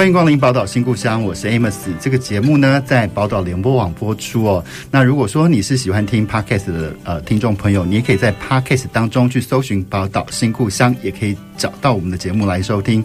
[0.00, 1.76] 欢迎光临宝岛新故乡，我是 Amos。
[2.00, 4.64] 这个节目呢，在宝岛联播网播出哦。
[4.90, 13.04] 那如果说你是喜欢听 Podcast 的呃听众朋友，你也可以在 Podcast 当中去搜寻宝岛新故乡，也可以找到我们的节目来收听。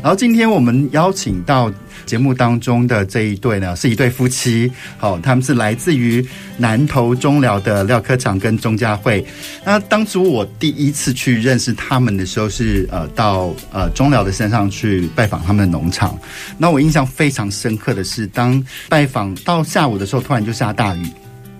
[0.00, 1.68] 然后今天我们邀请到
[2.04, 4.70] 节目当中的这一对呢，是一对夫妻。
[4.98, 6.26] 好，他们是来自于
[6.58, 9.24] 南投中寮的廖科长跟钟佳慧。
[9.64, 16.18] 那当初我第一次去认识他们的时候是，是呃到呃中寮的山上去拜访他们的农场。
[16.58, 21.02] 那我印象非常深刻的是，当拜访到下午的时候，突然就下大雨，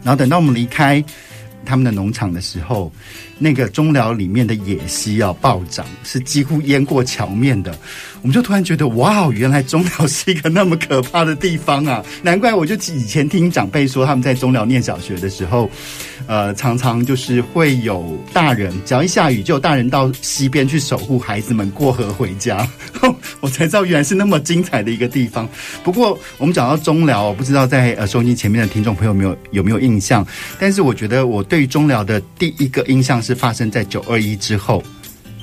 [0.03, 1.03] 然后等到我们离开
[1.65, 2.93] 他们的农场的时候，
[3.39, 7.77] 那个中寮里面的野溪啊暴涨，是几乎淹过桥面的。
[8.27, 12.05] 我们就突然觉得，哇，原来中寮是一个那么可怕的地方啊！
[12.23, 15.71] 难怪我就以前听长辈说，他们在中寮念小学的时候，
[16.27, 22.69] 呃，常常就是会有大人，只要一下雨，就有大人到溪边去守护孩子们过河回家。
[23.39, 25.49] 我才知道原来是那么精彩的一个地方。
[25.85, 30.27] 不过我们讲到中寮，我不知道在呃收音机前面的听众朋友有没有有没有印象？
[30.59, 34.83] 但是我觉得我对于中寮的第一个印象是发生在九二一之后。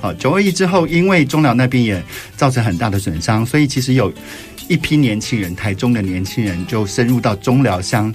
[0.04, 2.04] 好，九二一之后，因为中寮那边也
[2.36, 4.12] 造成很大的损伤，所以其实有
[4.68, 8.12] 一批年轻人，台中的年轻人就深入到中寮乡。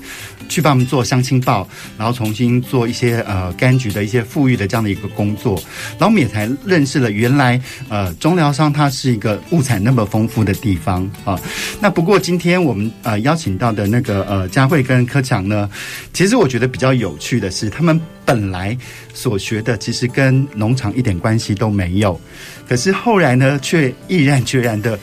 [0.47, 11.39] 去帮我们做乡亲报，然后重新做一些呃柑橘的一些复育的这样的一个工作，然后我们也才认识了原来呃中寮乡它是一个物产那么丰富的地方啊。
[11.79, 15.69] 那不过今天我们呃邀请到的那个呃佳慧跟科强呢，
[16.13, 18.77] 其实我觉得比较有趣的是，他们本来
[19.11, 22.21] 所学的其实跟农场一点关系都没有，
[22.67, 24.99] 可是后来呢却毅然决然的。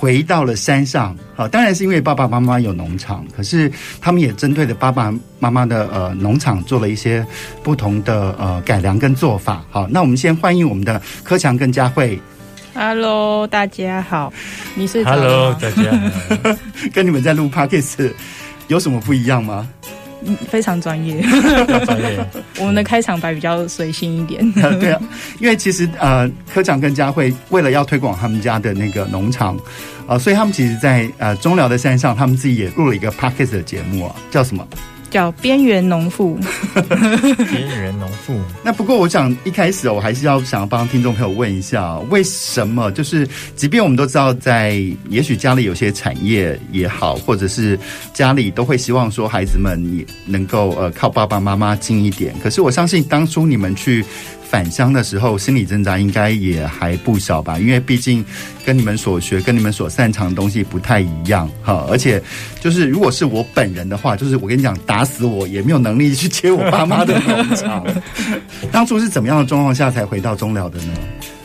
[0.00, 3.68] 回到了山上，好，当然是因为爸爸妈妈有农场，可是
[4.00, 7.26] 他们也针对着爸爸妈妈的呃农场做了一些
[7.64, 9.64] 不同的呃改良跟做法。
[9.70, 12.16] 好，那我们先欢迎我们的柯强跟佳慧。
[12.74, 14.32] Hello，大家好，
[14.76, 16.56] 你是 Hello，大家好，
[16.94, 18.12] 跟你们在录 Podcast
[18.68, 19.68] 有什么不一样吗？
[20.48, 21.22] 非常专业，
[21.84, 22.26] 专业。
[22.58, 24.52] 我们的开场白比较随性一点。
[24.80, 25.00] 对啊，
[25.40, 29.56] 因为其实呃，科长跟佳慧为了要推广他们家的那个农场
[30.06, 34.66] 啊、呃，所以他们其实在呃中寮的山上，他们自己也录了一个 Podcast 的节目啊，叫什么？
[35.10, 36.38] 叫边缘农妇，
[37.50, 38.38] 边缘农妇。
[38.62, 47.78] 那不过，我想一开始我还是要想要帮听众朋友问一下，为什么就是，即便我们都知道，在也许家里有些产业也好，或者是
[48.12, 52.34] 家里都会希望说孩子们也能够呃靠爸爸妈妈近一点。
[52.42, 54.04] 可是我相信当初你们去。
[54.50, 57.58] 返乡的时候，心理挣扎应该也还不小吧？
[57.58, 58.24] 因为毕竟
[58.64, 61.86] 跟你们所学、跟你们所擅长的东西不太一样哈。
[61.90, 62.22] 而且，
[62.58, 67.86] 就是如果是我本人的话，就是我跟你讲，打死我也没有能力去接我爸妈的农场。
[68.72, 70.94] 当初是怎么样的状况下才回到中寮的呢？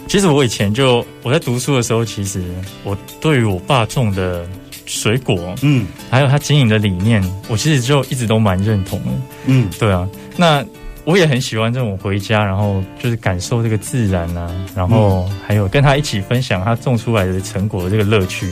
[0.08, 2.42] 其实我以前就我在读书的时候，其实
[2.86, 4.48] 我对于我爸种的
[4.86, 9.12] 水果，嗯，还有他经营的理念，我其实就一直都蛮认同的。
[9.48, 10.66] 嗯，对啊，那。
[11.06, 18.50] 我也很喜欢这种回家，然后就是感受这个自然啊，然后还有跟他一起分享他种出来的成果的这个乐趣，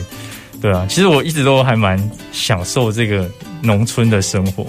[0.60, 1.98] 对啊，其实我一直都还蛮
[2.30, 3.26] 享受这个
[3.62, 4.66] 农村的生活。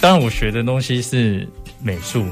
[0.00, 1.48] 当然，我学的东西是
[1.80, 2.24] 美术，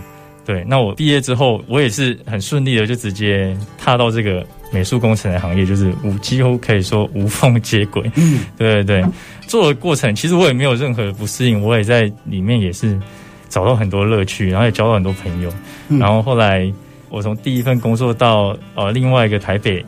[0.44, 8.10] 对，那我毕业之后，我也是很顺利的就直接踏到这个美术工程的行业，就是无几乎可以说无缝接轨。
[8.16, 9.04] 嗯，对对对，
[9.46, 12.98] 做的过程其实我也没有任何的不适应，我也在里面也是。
[13.50, 15.52] 找到很多乐趣，然后也交到很多朋友。
[15.88, 16.72] 嗯、然后后来
[17.10, 19.84] 我从第一份工作到呃另外一个台北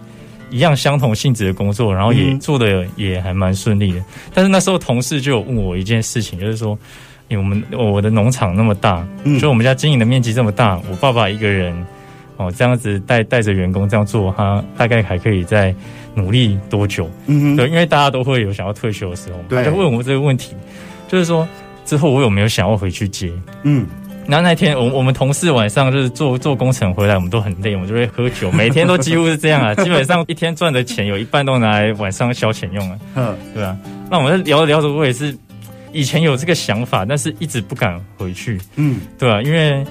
[0.51, 4.01] 一样相同性质的工作，然后也做的也还蛮顺利的。
[4.01, 4.05] 嗯、
[4.35, 6.77] 但是那时候同事就有问我一件事情，就是说，
[7.31, 11.73] 我们我的农场那么大，嗯、就我们家经营的面积这么大，我爸爸一个人
[12.37, 15.75] 哦这样子带带着员工这样做，他大概还可以再
[16.15, 17.09] 努力多久？
[17.27, 20.55] 嗯哼，对，因为大家都会有想要退休的时候，对他就问我这个问题，
[21.07, 21.47] 就是说。
[21.93, 23.31] 之后我有没有想要回去接？
[23.65, 23.87] 嗯，
[24.27, 29.75] 然后那天我我们同事晚上就是做做工程回来，我们都很累，我们就会喝酒，每天都几乎是这样啊。
[29.85, 32.99] 基本上一天赚的钱有一半都拿来晚上消遣用了。
[33.15, 33.77] 嗯，对啊。
[34.11, 35.37] 那我们在聊着聊着，我也是
[35.93, 38.59] 以前有这个想法，但是一直不敢回去。
[38.77, 39.85] 嗯，对啊，因为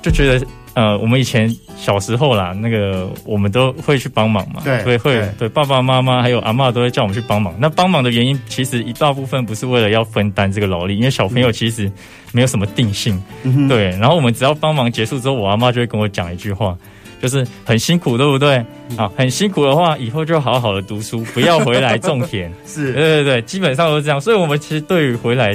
[0.00, 7.52] 就觉得呃，我们以前小时候啦，那个我们都会去帮忙嘛，对，会会对爸爸妈妈还有阿嬷都会叫我们去帮忙。
[7.58, 11.90] 那帮忙的原因，其实一大部分不是为了要分担这个劳力，因为小朋友其实
[12.32, 13.90] 没有什么定性，嗯、对。
[13.98, 16.76] 然后我们只要帮忙结束之后，我阿嬷就会跟我讲一句话，
[17.20, 18.64] 就是很辛苦，对不对？
[18.96, 22.52] 啊，很辛苦的话，以后就好好的读书，不要回来种田。
[22.64, 24.20] 是，对对对，基本上都是这样。
[24.20, 25.52] 所以，我们其实对于回来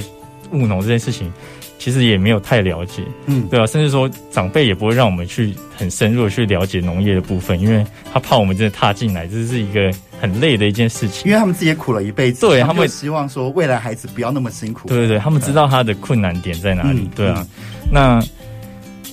[0.52, 1.32] 务农这件事情。
[1.78, 11.26] 其实也没有太了解，嗯，对啊，甚至说长辈也不会让我们去很深入的去了解农业的部分，因为他怕我们真的踏进来，这是一个很累的一件事情。
[11.26, 14.88] 因为他们自己也苦了一辈子，对，他们会希望说未来孩子不要那么辛苦。
[14.88, 17.48] 对对对，他们知道他的困难点在哪里，嗯、对啊。
[17.84, 18.24] 嗯、那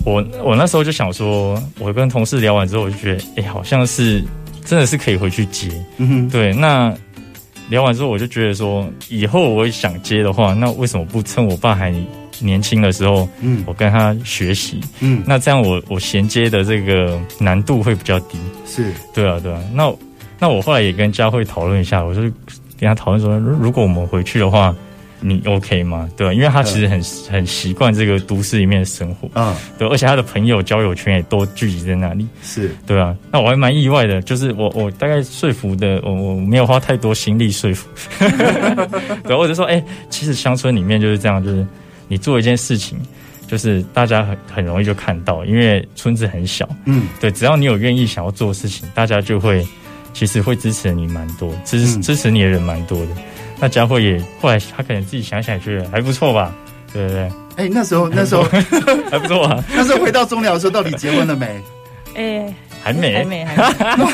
[0.04, 4.24] 我我那时候就想说，我跟同事聊完之后，我就觉得，哎，好像是
[4.64, 5.68] 真的是可以回去接，
[5.98, 6.54] 嗯哼，对。
[6.54, 6.94] 那
[7.68, 11.94] 聊完之后，我就觉得说，以后我想接的话，那为什么不趁我爸还
[12.42, 19.60] 年轻的时候，嗯，我跟他学习，嗯，那这样我我衔接的这个难度会比较低，是，对啊，对啊。
[19.72, 19.92] 那
[20.38, 22.32] 那我后来也跟佳慧讨论一下，我就跟
[22.80, 24.74] 他讨论说，如果我们回去的话，
[25.20, 26.10] 你 OK 吗？
[26.16, 26.34] 对吧？
[26.34, 27.00] 因为他其实很
[27.30, 33.16] 很习惯这个都市里面的生活，嗯，对，而且他的朋友交友圈也都聚集在那里，是对啊。
[33.30, 37.88] 那我还蛮意外的，就是我我大概说服的，我我没有花太多心力说服，
[39.22, 41.64] 对，或者说，哎、欸，其实乡村里面就是这样，就是。
[42.12, 43.00] 你做一件事情，
[43.48, 49.66] 就是大家很很容易就看到，因为村子很小，嗯，对，只要你有愿意想要做的事情，大家就会
[50.12, 53.08] 其实会支持你蛮多，支持支持你的人蛮多的。
[53.58, 56.54] 那佳慧也后来他可能自己想想觉得还不错吧，
[56.92, 57.20] 对不对？
[57.56, 61.46] 哎、欸，那时候那时候还不错啊， 那时候回到中寮的时候，到底结婚了没？
[62.14, 62.54] 哎、欸。
[62.82, 64.04] 还没，还没，还没。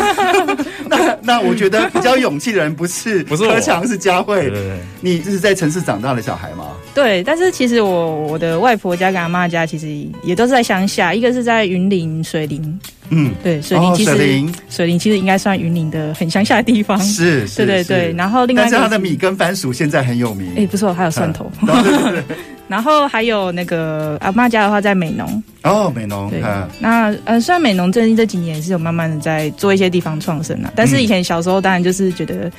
[0.88, 4.42] 那那我觉得比较勇气的人不是 不是我，柯强，是佳慧。
[4.42, 6.72] 对对对，你这是在城市长大的小孩吗？
[6.94, 9.88] 对，但是其实我我的外婆家跟阿妈家其实
[10.22, 12.80] 也都是在乡下，一个是在云林水林。
[13.10, 16.98] 嗯，对，水林其实、哦、水林，水林其实应该算云林的很乡下的地方。
[17.00, 18.14] 是，是，对对对。
[18.14, 20.52] 然后另外，但是它的米跟番薯现在很有名。
[20.56, 21.50] 哎，不错，还有蒜头。
[21.64, 22.36] 对对对。
[22.68, 25.42] 然后还有那个阿妈家的话，在美浓。
[25.62, 26.30] 哦，美浓。
[26.30, 26.40] 对。
[26.78, 32.50] 那呃，虽然美浓最近这几年也是有慢慢的在做一些地方创生啊，但是以前小时候当然就是觉得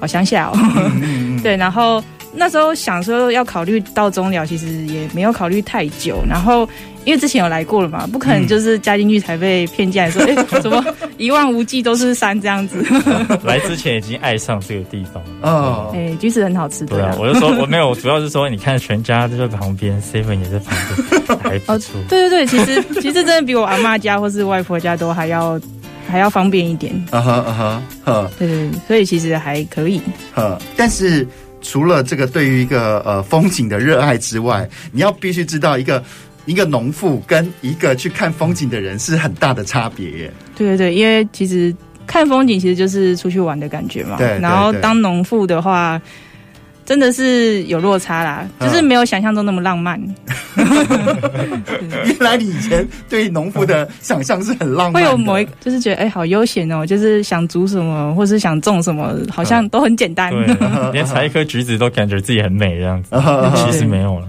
[0.00, 0.52] 好乡下哦。
[1.02, 2.02] 嗯、 对，然后
[2.32, 6.68] 那时候想说要考虑到中寮，其实也没有考虑太久，然后。
[7.04, 10.84] 因为之前有来过了嘛，不可能就是加进去才被骗进来说， 哎、嗯，什么
[11.16, 12.84] 一望无际都是山这样子。
[13.44, 17.16] 来之前已经爱上这个地方哦，哎，橘子很好吃，对啊。
[17.18, 20.76] 我就说我没有，主要是说你看全家就在旁边，seven 也在旁
[21.26, 21.98] 边，还不错。
[22.10, 25.58] 对对对，其实其实真的比我阿妈家或是外婆家都还要
[26.08, 26.92] 还要方便一点。
[27.10, 30.00] 啊哈啊哈，呵，对对，所以其实还可以。
[30.34, 31.26] 呵，但是
[31.60, 36.02] 除了这个对于一个呃风景的热爱之外，你要必须知道一个。
[36.46, 40.32] 一个农妇跟一个去看风景的人是很大的差别耶。
[40.56, 41.76] 对对对，因为其实
[42.06, 44.16] 看风景其实就是出去玩的感觉嘛。
[44.16, 44.40] 对，对，对。
[44.40, 46.00] 然后当农妇的话，
[46.88, 50.00] 真的是有落差啦，就是没有想象中那么浪漫。
[50.56, 60.30] 原来你以前对农夫的想象是很浪漫，会有某一就是觉得哎，好悠闲哦，就是想煮什么或是想种什么，好像都很简单。
[60.32, 60.46] 对，
[60.92, 63.10] 连采一颗橘子都感觉自己很美这样子，
[63.54, 64.26] 其实没有了。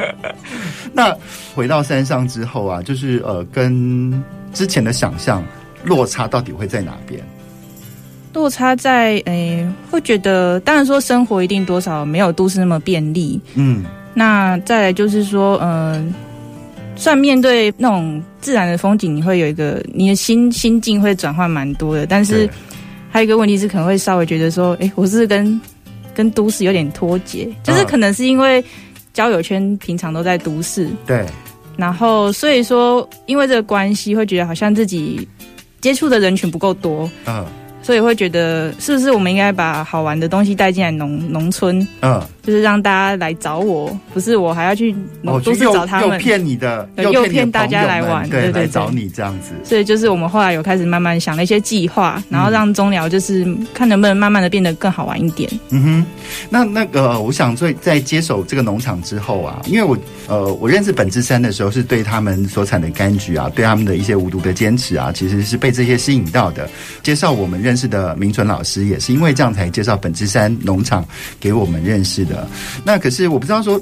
[0.92, 1.16] 那
[1.54, 4.22] 回到山上之后啊，就是呃，跟
[4.52, 5.42] 之前的想象
[5.84, 7.18] 落差到底会在哪边？
[8.32, 13.84] 落差在诶、欸，会觉得当然说生活一定多少没有都市那么便利，嗯。
[14.14, 22.06] 那再来就是说，嗯、呃，算面对那种自然的风景，你会有一个你的心心境会转换蛮多的。
[22.06, 22.48] 但是
[23.10, 25.60] 还有一个问题是，可能会稍微觉得说，哎、欸，我是跟
[26.14, 28.62] 跟都市有点脱节，就是可能是因为。
[29.12, 31.26] 交友圈平常都在都市，对，
[31.76, 35.28] 然后所以说，因为这个关系，会觉得好像自己
[35.80, 37.44] 接触的人群不够多，嗯。
[37.90, 41.84] 所以会觉得是不是我们应该把好玩的东西带进来农农村？
[42.02, 44.94] 嗯，就是让大家来找我，不是我还要去
[45.24, 49.52] 都是找他们，骗你的，诱骗大家来玩，对，对对，找你这样子。
[49.64, 55.50] 所以就是我们后来有开始慢慢想了一些计划，然后让中疗就是看能不能慢慢的变得更好玩一点。
[55.70, 56.06] 嗯哼，
[56.48, 66.68] 那那个我想在在接手这个农场之后啊，因为我呃我认识本之山的时候，是对他们所产的柑橘啊，对他们的一些无毒的坚持啊，其实是被这些吸引到的。
[67.02, 71.04] 介绍我们认识的明纯老师也是因为这样才介绍本之山农场
[71.38, 72.48] 给我们认识的。
[72.84, 73.78] 那可是我不知道说，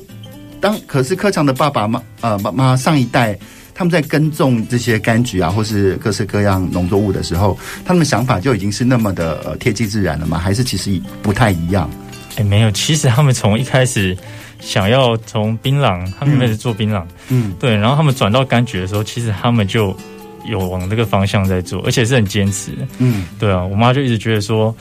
[0.60, 3.38] 当可是柯强的爸爸妈呃妈妈上一代
[3.74, 10.36] 他们在耕种这些柑橘啊，或是各式各样农作物的时候，他们的想法就已经是那么的呃贴近自然了吗？
[10.36, 11.88] 还是其实不太一样？
[12.36, 14.16] 哎，没有，其实他们从一开始
[14.60, 19.96] 想要从槟榔，他们开始做槟榔，嗯，对，然后他们转到柑橘的时候，其实他们就
[20.44, 24.74] 有往这个方向在做，而且是很坚持的，嗯，对啊，我妈就一直觉得说，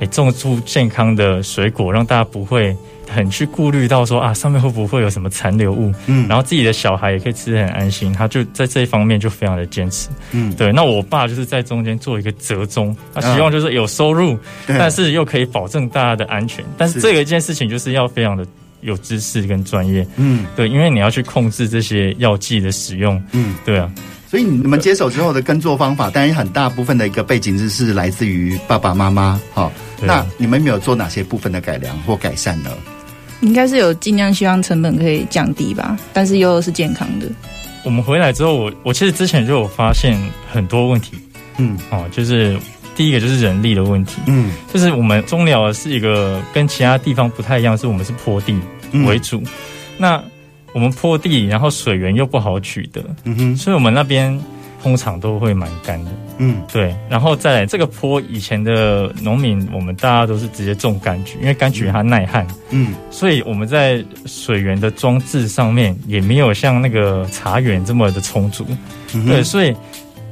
[0.00, 2.76] 哎，种出健康的水果，让大家不会。
[3.06, 5.92] 很去顾虑到说啊，上面会不会有什么残留物？
[6.06, 10.08] 嗯，然后自己的小孩也可以吃得很安心，他就在这一方面就非常的坚持。
[10.32, 10.72] 嗯，对。
[10.72, 14.32] 那我爸就是在中间做一个折中，他希望就是有收入，
[14.68, 16.64] 嗯、但是又可以保证大家的安全。
[16.78, 18.44] 但是这个一件事情就是要非常的
[18.80, 20.04] 有知识跟专业。
[20.16, 23.22] 嗯，对，因为你要去控制这些药剂的使用。
[23.32, 23.92] 嗯，对啊。
[24.34, 29.40] 所以你们接手之后的耕作方法，当然很大部分的一个背景知识来自于爸爸妈妈。
[29.52, 29.70] 好，
[30.02, 32.72] 那你们没有做哪些部分的改良或改善呢？
[33.42, 37.28] 应该是有尽量希望成本可以降低吧，但是又是健康的。
[37.84, 40.18] 我们回来之后，我我其实之前就有发现
[40.52, 41.12] 很多问题，
[41.58, 42.58] 嗯，哦，就是
[42.96, 48.52] 第一个就是人力的问题，嗯，就是我们中寮是一个跟其他地方不太一样，是我们是坡地
[49.06, 49.46] 为主，嗯、
[49.96, 50.24] 那
[50.74, 54.38] 我们坡地，然后水源又不好取得，嗯哼，所以我们那边。
[54.82, 68.66] 通常都会蛮干的，嗯，对，然后再来这个坡，以前的农民，我们大家都是直接种柑橘，因为柑橘它耐旱，嗯，所以我们在水源的装置上面也没有像那个茶园这么的充足，
[69.14, 69.74] 嗯、对，所以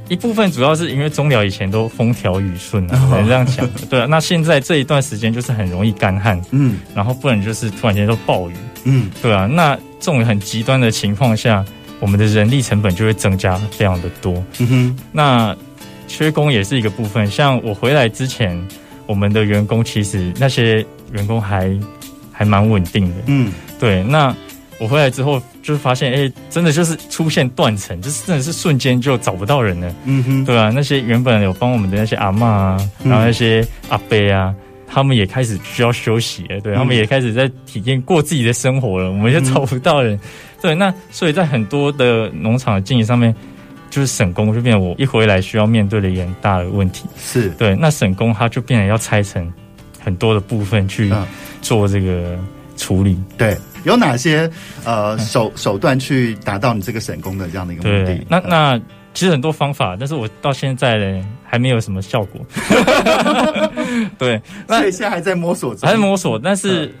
[0.09, 11.63] 一部分主要是因为中寮以前都风调雨顺啊，能这样讲，对啊，那现在这一段时间就是很容易干旱，嗯，然后不然就是突然间都暴雨，嗯，对啊，那这种很极端的情况下。
[11.99, 15.55] 我们的人力成本就会增加非常的多，嗯哼，那
[16.05, 17.25] 缺工也是一个部分。
[17.27, 18.61] 像我回来之前，
[19.05, 21.73] 我们的员工其实那些员工还
[22.29, 24.03] 还蛮稳定的，嗯，对。
[24.03, 24.35] 那
[24.83, 34.53] 我回来之后就是发现，哎，真的就是出现断层，就是真的是瞬间就找不到人了，嗯哼，对啊，那些原本有帮我们的那些阿嬷啊，然后那些阿伯啊，
[34.85, 40.19] 他们也开始需要休息了，对，他们也开始在体验过自己的生活了，我们就找不到人。
[40.61, 43.33] 对，那所以在很多的农场的经营上面，
[43.89, 47.05] 就是省工就变成我一回来需要面对的一很大的问题。
[47.17, 47.49] 是。
[47.51, 49.49] 对，那省工它就变得要拆成
[49.99, 51.09] 很多的部分去
[51.61, 52.37] 做这个
[52.75, 53.11] 处理。
[53.11, 54.49] 嗯、对，有哪些
[54.85, 58.19] 呃手手段去达到你这个省工的这样的一个目的？
[58.29, 58.79] 那那
[59.13, 62.41] 其实很多方法，但是我到现在呢还没有什么效果。
[64.17, 66.85] 对，那所以现在还在摸索中，还在摸索，但是。
[66.85, 66.93] 嗯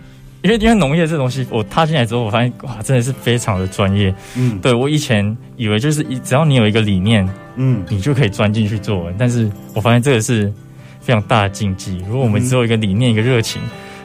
[0.43, 4.13] 因为因为农业这东西，我踏进来之后，我发现哇，真的是非常的专业。
[4.35, 5.25] 嗯，对，我以前
[5.55, 7.25] 以为就是一只要你有一个理念，
[7.55, 9.09] 嗯，你就可以钻进去做。
[9.17, 10.51] 但是我发现这个是
[10.99, 12.03] 非常大的禁忌。
[12.09, 13.61] 如果我们只有一个理念、一个热情，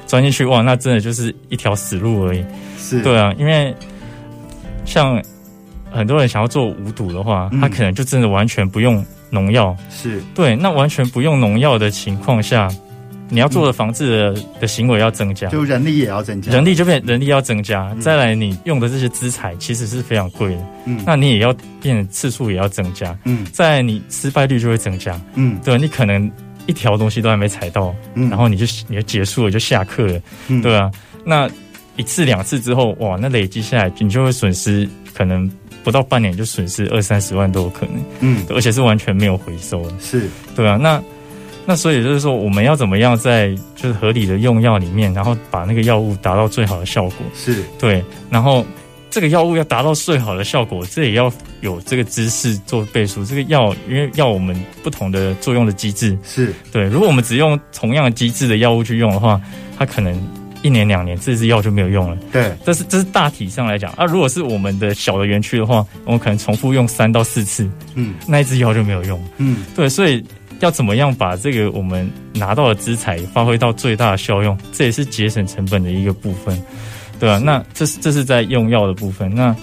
[0.07, 2.45] 钻进去哇，那真的就是一条死路而已。
[2.89, 3.75] 是，对啊，因为
[4.85, 5.23] 像
[5.91, 9.77] 很多人想要做无毒的话，他可能就真的完全不用农药。
[9.91, 10.23] 是。
[10.35, 12.69] 对，那完全不用农药的情况下。
[13.31, 17.95] 你要做的防治的的行为要增加，就人力也要增加，人力就变人力要增加。
[18.01, 26.33] 再来，你用的这些资材其实是非常贵的，嗯，那你也要变次数也要增加，嗯，再来你失败率就会增加，嗯，对，你可能
[26.65, 30.91] 一条东西都还没踩到，嗯，然后你就你就结束了，就下课了，嗯，对啊，
[31.23, 31.47] 那
[31.99, 35.51] 一次两次之后，哇，那累积下来，你就会损失，可能
[35.85, 40.27] 不到半年就损失二三十万都有可能，嗯，而且是完全没有回收的，是
[40.57, 41.03] 对啊，那。
[41.71, 47.17] 那所以就是说，我们要怎么样在就是合理的用药里面，然后把那个药物达到最好的效果？
[47.35, 48.65] 是对，然后
[49.11, 53.23] 这个药物要达到最好的效果，这也要有这个知识做背书。
[53.23, 59.39] 这个药因为药我们不同的作用的机制是对，如果我们只用同样的机制的药物去用的话，
[59.79, 60.19] 它可能
[60.63, 62.17] 一年两年这支药就没有用了。
[62.33, 64.05] 对，这是这是大体上来讲啊。
[64.05, 69.23] 如果是我们的小的园区的话，我们可能重复用三到四次，嗯，那一支药就没有用。
[69.39, 70.25] 嗯，对，所以。
[70.61, 74.59] 要怎么样把这个我们拿到的资材发挥到最大的效用？
[74.73, 76.61] 这也是节省成本的一个部分，
[77.21, 77.39] 对吧、啊？
[77.39, 79.33] 那这是这是在用药的部分。
[79.33, 79.55] 那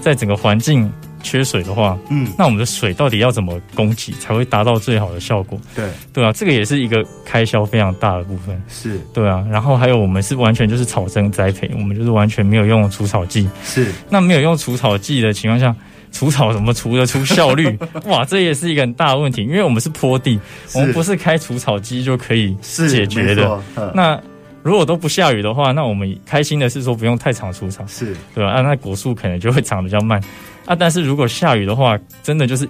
[0.00, 0.88] 在整个环境
[1.24, 5.58] 缺水的话，嗯，那我们的水到底要怎么供给才会达到最好的效果？
[5.74, 8.62] 对对啊，这个也是一个开销非常大的部分。
[8.68, 13.48] 是对啊，然后还有我们是完全就是草生栽培，我们就是完全没有用除草剂。
[13.64, 15.74] 是那没有用除草剂的情况下。
[16.12, 17.76] 除草怎么除得出效率？
[18.04, 20.38] 哇，这也是一个很大的问题，因为我们是坡地，
[20.72, 23.60] 我们不是开除草机就可以解决的。
[23.92, 24.16] 那
[24.64, 28.50] 如果都不下雨的话，那我们开心的是说不用太长除草，是对吧？
[28.50, 30.18] 啊，那果树可能就会长得比较慢
[30.64, 30.74] 啊。
[30.74, 32.66] 但是如果下雨的话，真的就是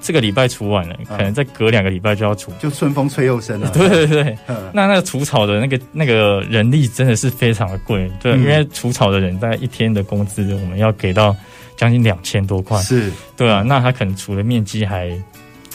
[0.00, 3.70] 这个礼拜除完了，可能再隔两个礼拜就要除，就春风吹又生了。
[3.72, 4.36] 对对对，
[4.74, 11.34] 那那个除草的那个那个人力真的是非常的贵，对，因为除草的人大概一天的工资我们要给到。
[11.76, 15.08] 将近两千多块，是对啊，那他可能除的面积还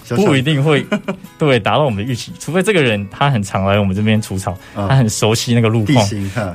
[0.09, 0.85] 不一定会
[1.39, 6.07] 对达到我们的预期，除非这个人他很常来我们这边除草，他很熟悉那个路况，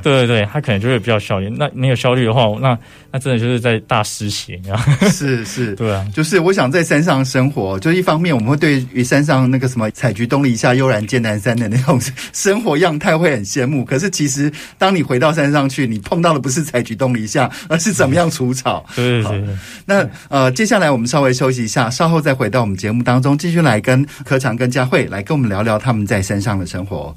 [0.03, 1.49] 对对对，他可能就会比较效率。
[1.51, 2.79] 那没有效率的话，那
[3.13, 4.85] 那真的就是在大失血，你知道吗？
[5.11, 12.01] 是是， 对啊，就是我想在山上生活，就一方面我们会对于山上那个什么采菊东篱下，悠然见南山的那种
[12.33, 13.85] 生活样态会很羡慕。
[13.85, 18.87] 可是其实当你回到山上去，你碰到的不是采菊东篱下，而是怎么样除草。
[18.95, 27.17] 对对对，那呃，接下来我们稍微休息一下，稍后再回到我们节目当中，继续来跟科长跟佳慧来跟我们聊聊他们在山上的生活。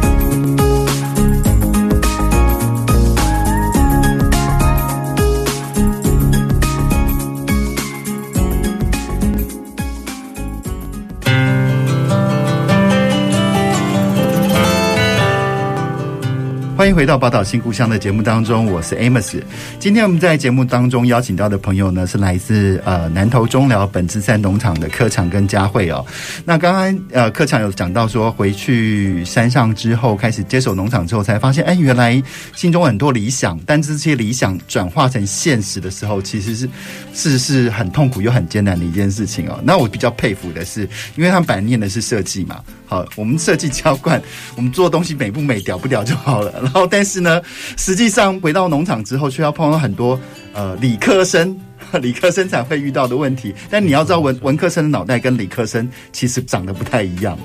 [16.81, 19.39] 欢迎回到《宝岛新故乡》的节目当中，我是 Amos。
[19.77, 26.03] 今天我们在节目当中邀请到的朋友呢，是来自呃南投中寮本之山农场的科长跟佳慧哦。
[26.43, 32.19] 那刚刚呃科长有讲到说，回去山上之后，开始接手农场之后，才发现，哎，原来
[32.55, 36.67] 心中很多理想，但这些理想转化成现实的时候，其实是
[37.13, 39.59] 是是很痛苦又很艰难的一件事情哦。
[39.63, 42.59] 那我比较佩服的是，因为他们本来念的是设计嘛。
[42.87, 44.19] 好，我们设计浇灌，
[44.57, 46.70] 我们做东西美不美、屌不屌就好了。
[46.73, 47.41] 然后，但是呢，
[47.77, 50.17] 实际上回到农场之后，却要碰到很多
[50.53, 51.59] 呃理科生、
[52.01, 53.53] 理科生才会遇到的问题。
[53.69, 57.37] 但你要知道文，文科生的脑袋跟理科生其实长得不太一样。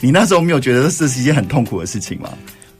[0.00, 2.28] 你那时候没有觉得这是一件很痛苦的事情吗？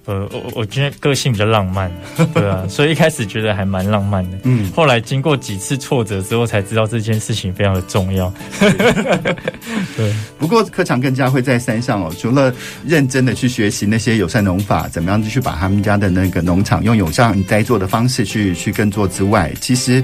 [0.09, 1.93] 呃，我我觉得个性比较浪漫，
[2.33, 4.39] 对啊，所以一开始觉得还蛮浪漫的。
[4.45, 8.33] 嗯，后来经过几次挫折之后，才知道这件事情非常的重要。
[9.95, 12.51] 对，不过科长跟佳慧在山上哦，除了
[12.87, 20.03] 认真的去学习那些友善农法，怎么样去把他们家的那个农场用友善栽作的方式去去耕作之外，其实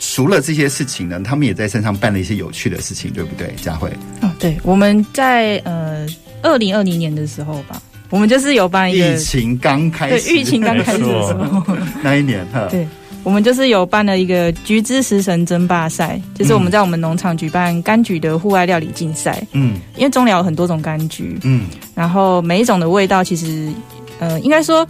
[0.00, 3.54] 除了这些事情呢，他们也在山上办了一些有趣的事情，对不对？
[3.62, 3.88] 佳慧，
[4.22, 6.04] 哦，对，我们在呃
[6.42, 7.80] 二零二零年的时候吧。
[8.10, 11.62] 我们就是有办一个疫情刚开始，对，疫情刚开始的时候，
[12.02, 12.86] 那一年哈，对，
[13.24, 23.72] 我们就是有办了一个橘之食神争霸赛，就是我们在我们农场举办柑橘的户外料理竞赛，嗯，因为中寮有很多种柑橘，嗯，然后每一种的味道其实，
[24.20, 24.86] 呃，应该说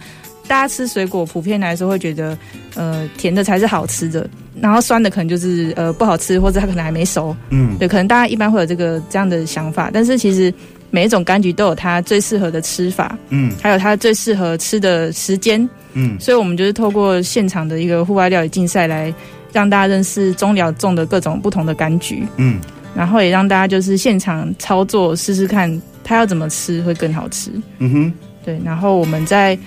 [0.47, 2.37] 大家吃水果普遍来说会觉得，
[2.75, 4.29] 呃，甜的才是好吃的，
[4.61, 10.53] 然后酸的可能就是呃不好吃，或者它可能还没熟，嗯，对，可能大家一般会有这个这样的想法，但是其实。
[10.91, 19.13] 每一种柑橘都有它最适合的吃法，嗯，还有它最适合吃的时间，嗯，所以我们就是透过现场的一个户外料理竞赛来
[19.51, 22.59] 让大家认识中寮种的各种不同的柑橘，嗯，
[22.95, 28.13] 然后也让大家就是现场操作试试看它要怎么吃会更好吃，嗯哼，
[28.45, 28.59] 对。
[28.63, 29.57] 然后我们在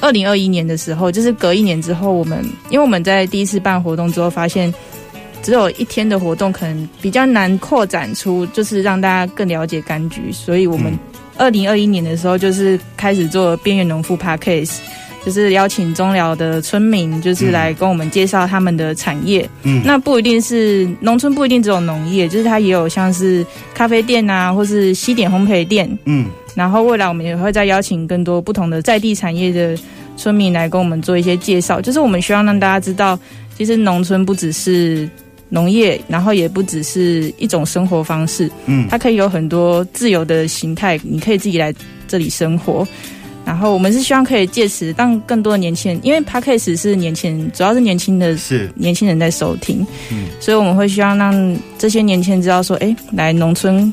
[0.00, 4.72] 二零二一年的时候，就是隔一年之后，我们因为我们在第一次办活动之后发现。
[5.42, 10.30] 只有一天的活动，可能比较难扩展出，就是让大家更了解柑橘。
[10.30, 10.96] 所以，我们
[11.36, 14.76] 二零二一年的时候，就是开始做边缘农夫 Podcast，
[15.26, 19.48] 就是邀请中寮的村民，就是来跟我们介绍他们的产业。
[19.64, 25.90] 嗯，那不一定是农村，不一定只有农业，就是它也有像是咖啡店啊，或是西点烘焙店。
[26.04, 29.76] 嗯，然后未来我们也会再邀请更多不同的在地产业的
[30.16, 31.80] 村民来跟我们做一些介绍。
[31.80, 33.18] 就是我们希望让大家知道，
[33.58, 35.10] 其实农村不只是。
[35.52, 41.74] 农业，然后也不只是一种生活方式，嗯，它可以有很多自由的形态，你可以自己来
[42.08, 42.88] 这里生活。
[43.44, 53.92] 然后我们是希望可以借此让更多的年轻人，因为 Podcast 是年轻人，主要是年轻的，是年轻人在收听，嗯，所以我们会希望让这些年轻人知道说，哎，来农村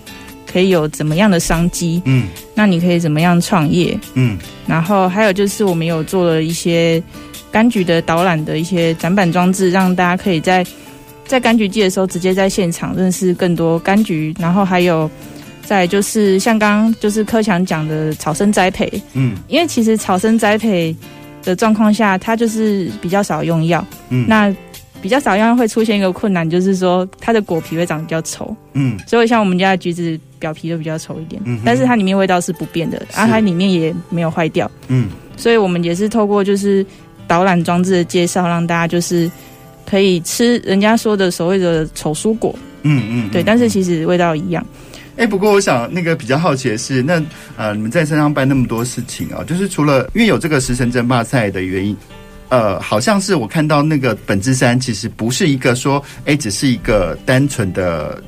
[0.50, 7.04] 可以有怎么样的商机，嗯，那你可以怎么样创业，嗯，然后还有就是我们有做了一些
[7.52, 10.65] 柑橘的导览的一些展板装置，让大家可以在。
[11.30, 15.08] 在柑橘季的时候，直接在现场认识更多柑橘，然后还有
[15.63, 20.94] 再就是像刚刚就是柯强讲的草生栽培，嗯，因为其实草生栽培
[21.44, 24.52] 的状况下，它就是比较少用药，嗯，那
[25.04, 36.84] 比较少用药会出现一个困难，就是说它的果皮会长得比较丑，嗯，所以像我们家的橘子表皮都比较丑一点，嗯，但是它里面味道是不变的，然后它里面也没有坏掉，嗯，所以我们也是透过就是
[37.28, 39.30] 导览装置的介绍，让大家就是。
[39.89, 44.63] 可以吃人家说的所谓的丑蔬果，嗯嗯，对，但是其实味道一样。
[45.17, 47.21] 哎、欸，不过我想那个比较好奇的是，那
[47.58, 51.97] 呃，你们在山上办那么多事情啊，就是除了因为有这个食神争霸赛的原因，
[52.47, 58.23] 呃，好像是我看到那个本之山其实不是一个说，哎、欸，只是一个单纯的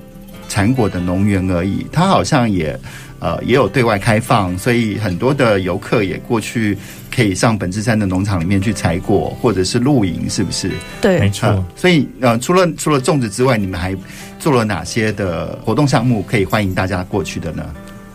[0.50, 2.78] 产果的农园而已，它好像也
[3.20, 6.78] 呃也有对外开放，所以很多的游客也过去
[7.14, 10.72] 可以上本质山的农场里面去采果，或者是露营，是不是？
[11.02, 11.50] 对，没错。
[11.50, 13.96] 呃，所以呃，除了除了粽子之外，你们还
[14.40, 17.66] 做了哪些的活动项目可以欢迎大家过去的呢？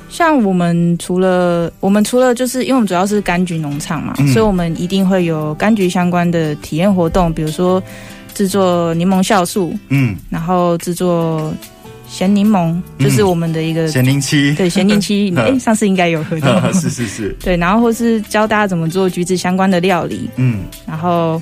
[0.09, 7.83] 像我们除了我们除了就是因为我们主要是柑橘农场嘛，嗯，所以我们一定会有柑橘相关的体验活动，比如说
[8.33, 11.53] 制作柠檬酵素，嗯，然后制作
[12.09, 21.41] 咸柠檬，就是我们的一个咸柠七，对，咸柠七， 哎，上次应该有喝到， 是是是，对，然后或是教大家怎么做橘子相关的料理，嗯，然后。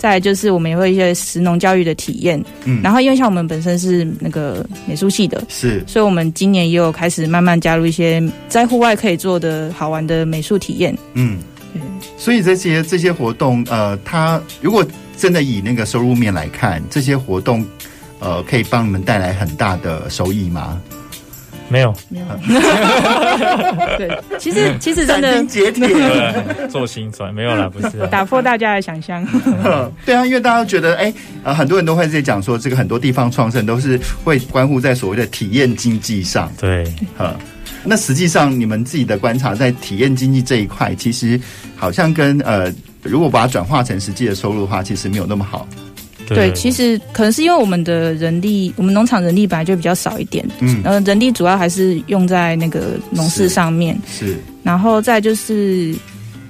[0.00, 11.40] 再来就是我们也会一些食农教育的体验，嗯，然后因为像我们本身是那个美术系的，是，所以我们今年也有开始慢慢加入一些在户外可以做的好玩的美术体验，嗯，
[11.74, 11.82] 对，
[12.16, 17.66] 所以这些这些活动，呃，它如果真的以那个收入面来看，这些活动，
[18.20, 20.80] 呃，可以帮你们带来很大的收益吗？
[21.70, 22.26] 没有，没有。
[23.98, 25.86] 对，其实其实真的解铁
[26.70, 29.22] 做心酸没有啦， 不是打破大家的想象。
[30.06, 36.50] 对啊，因为大家都觉得，哎，呃，很多人都会在讲说，这个很多地方创生都是会关乎在所谓的体验经济上。
[36.58, 37.36] 对，哈，
[37.84, 41.38] 那实际上你们自己的观察，在体验经济这一块，其实
[41.76, 45.68] 好像跟呃，如果把它转化成实际的收入的话，其实没有那么好。
[46.34, 55.94] 对，其实可能是因为我们的人力，我们农场人力本来就比较少一点，嗯，呃，人力主要还是用在那个农事上面，是，是，然后再就是，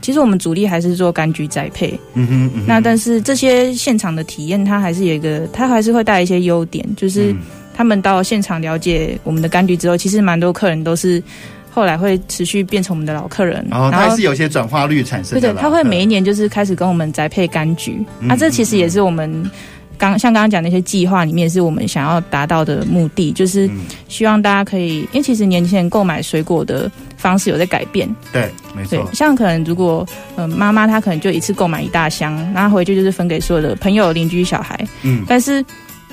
[0.00, 7.34] 其实我们主力还是做柑橘栽培，嗯哼，嗯哼，那但是这些现场的体验，它还是有一个，它还是会带来一些优点，就是
[7.74, 11.22] 他们到现场了解我们的柑橘之后，其实蛮多客人都是。
[11.78, 15.40] 后来会持续变成我们的老客人，哦、然后还是有些转化率产生的。
[15.40, 19.48] 对对，他会每一年就是开始跟我们栽配柑橘，嗯、啊，这其实也是我们
[19.96, 23.70] 刚像刚刚讲那些计划里面，是我们想要达到的目的，就是
[24.08, 28.12] 希望大家可以，因为其实年轻人购买水果的方式有在改变。
[28.32, 29.08] 对，没错。
[29.12, 34.84] 像可能如果呃妈妈她可能就一次购买一大箱，然后回去就是分给所有的朋友、邻居、小孩。
[35.04, 35.22] 嗯。
[35.28, 35.64] 但是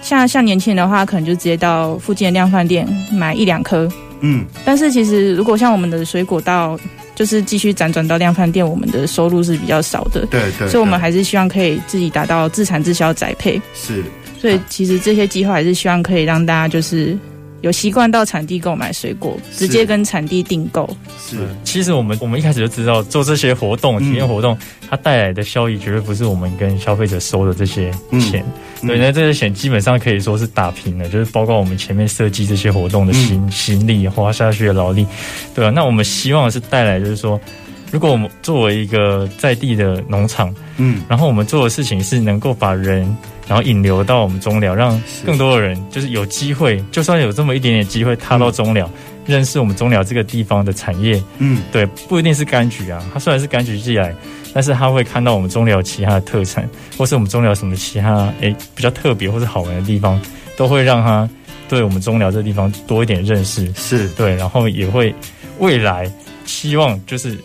[0.04, 3.90] 像像年轻人的话，可能就直接到附近的量贩店买一两颗。
[4.22, 6.80] 嗯，但是其实如果像我们的水果到
[7.16, 10.26] 就是继续辗转到量贩店，我们的收入是比较少的。
[10.26, 13.62] 对，对对，所以我们还是希望可以自己达到自产自销宅配。
[13.74, 14.04] 是，
[14.40, 17.18] 所以其实这些计划还是希望可以让大家就是。
[17.66, 20.88] 有习惯到产地购买水果，直接跟产地订购。
[21.20, 24.56] 是，其实我们我们一开始就知道做这些活动、体验活动，
[24.88, 27.90] 它带来的效益绝对不是我们跟消费者收的这些
[28.22, 28.46] 钱。
[28.86, 35.04] 对，那这些钱基本上可以说是打平了，就是包括我们前面设计这些活动的心心力、花下去的劳力，
[35.56, 35.72] 对吧？
[35.72, 37.42] 那我们希望是带来，就是说，
[37.96, 43.08] 如果我们作为一个在地的农场，嗯，然后我们做的事情是能够把人。
[43.48, 51.22] 然后引流到我们中寮，让更多的人就是有机会，就算有这么一点点机会踏到中寮，嗯、认识我们中寮这个地方的产业。
[51.38, 54.12] 嗯，对，不一定是柑橘啊，它虽然是柑橘寄来，
[54.52, 60.20] 但是他会看到我们中寮其他的特产，或是我们中寮什么其他诶比较特别或是好玩的地方，
[60.58, 61.30] 都会让他
[61.70, 63.72] 对我们中寮这个地方多一点认识。
[63.76, 65.14] 是对，然后也会
[65.60, 66.12] 未来
[66.46, 67.38] 希望就是。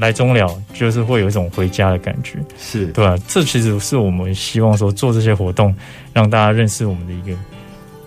[0.00, 3.14] 来中了就是会有一种回家的感觉，是对吧？
[3.28, 5.74] 这其实是我们希望说做这些活动，
[6.14, 7.38] 让大家认识我们的一个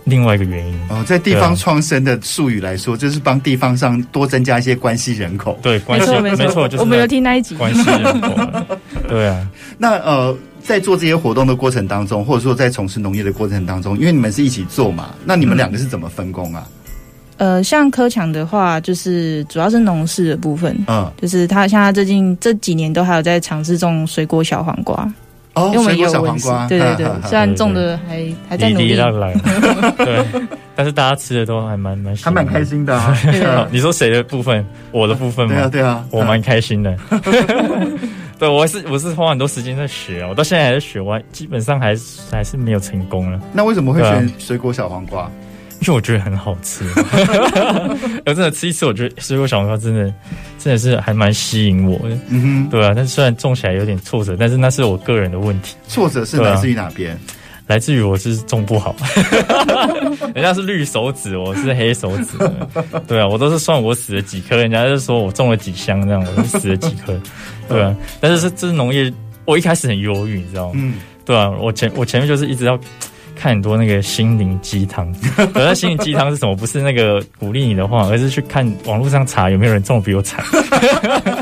[0.03, 0.73] 另外一个原因。
[0.89, 5.58] 哦，在地方创生的术语来说，就是帮地方上多增加一些关系人口。
[5.62, 8.36] 对，关系没错，没错，就是我们有听那一集关系人口。
[9.08, 16.65] 对啊，那呃，在做这些活动的过程当中，或者说在从事农业的过程当中，因为你们是一起做嘛，那你们两个是怎么分工啊？
[16.67, 16.73] 嗯
[17.38, 24.96] 呃，像柯强的话，就是主要是农事的部分，嗯，就是他像他最近这几年都还有在尝试种水果小黄瓜，
[25.56, 28.96] 哦，因为我们也有小黄瓜，对对对，虽然种的还还在努力，
[29.98, 30.26] 对，
[30.76, 33.17] 但是大家吃的都还蛮蛮，还蛮开心的，啊。
[33.72, 34.63] 你说谁的部分？
[34.91, 35.56] 我的部分吗？
[35.56, 36.96] 对啊，对啊，我蛮开心的。
[38.39, 43.39] 对，我是我是花很多时间在学，我到现在还在学，我基本上还是还是没有成功了。
[43.54, 45.30] 那为什么会选水果小黄瓜？
[45.84, 46.86] 因为我觉得很好吃，
[48.26, 50.13] 我真的吃一次，我觉得水果小黄瓜真的
[50.58, 52.93] 真的是还蛮吸引我的，嗯哼，对啊。
[52.96, 55.76] 但是虽然种起来有点挫折，但是那是我个人的问题。
[55.89, 57.13] 挫折是来自于哪边？
[57.13, 57.19] 啊？
[57.67, 58.96] 来自于我是种不好，
[60.36, 62.38] 人家是绿手指，我是黑手指。
[63.08, 67.13] 对啊，我都是算我死了几颗，人家就说我种了几箱这样，我就死了几颗。
[67.67, 69.12] 对啊，但是是这是农业，
[69.46, 70.74] 我一开始很忧郁，你知道吗？
[70.76, 72.80] 嗯，对啊，我前我前面就是一直要。
[73.43, 75.13] 看很多那个心灵鸡汤，
[75.53, 76.56] 可是心灵鸡汤是什么？
[76.56, 80.41] 不是那个鼓励你的话，而是去看网络上查有没有人种比我惨。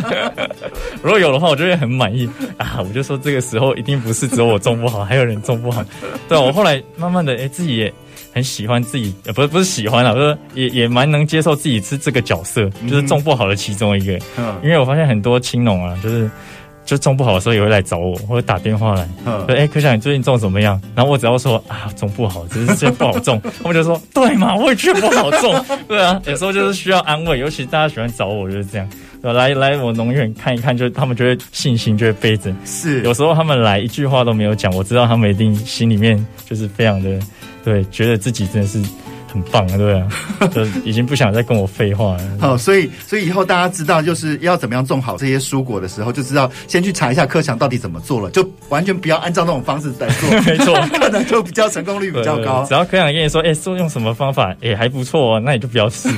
[1.04, 2.80] 如果有的话，我就会很满意啊！
[2.80, 5.86] 我就说这个时候一定不是只有我种不好，还有人种不好。
[6.28, 7.94] 对，我后来慢慢的，哎、欸，自己也
[8.34, 14.18] 很喜欢自己，呃，不是不是喜欢啦，就是也也蛮能接受自己是这个角色，就是种不好的其中一个。
[14.40, 16.28] 嗯，因为我发现很多青农啊，就是。
[16.84, 25.66] 就种不好的时候也会来找我，或者打电话来，说：“哎、欸，柯小，你最近种怎么样？”然后我只要说：“啊，种不好，只是这不好种。”他们就说：“对嘛，我也觉得不好种。
[25.88, 28.88] ”对啊，有时候就是需要安慰，尤其大家喜欢找我，就是这样。
[29.22, 32.56] 来来，我农园看一看，就他们就会信心就会倍增。
[32.66, 37.20] 是，有时候他们来一句话都没有讲，我知道他们一定心里面就是非常的
[37.64, 38.82] 对，觉得自己真的是。
[39.32, 40.08] 很棒啊，对啊，
[40.54, 42.24] 就已经不想再跟我废话了。
[42.40, 52.38] 好，所以所以以后大家知道就是要怎么样种好这些蔬果的时候，就知道先去查一下柯强到底怎么做了，就完全不要按照那种方式来做，没错，可能就比较成功率比较高。
[52.38, 56.10] 对对对，只要柯强跟你说，哎、欸，说用什么方法，哎、欸，还不错哦，那你就不要试。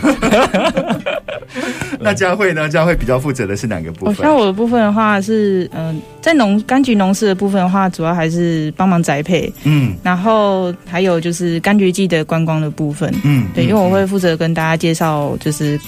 [2.00, 2.68] 那佳慧呢？
[2.70, 4.16] 佳慧比较负责的是哪个部分？
[4.16, 15.80] 像我的部分的话是，嗯、呃，在农柑橘农事的部分的话，主要还是帮忙栽培，嗯，然后还有就是柑橘季的观光的部分，嗯，对，因为我会负责跟大家介绍，就是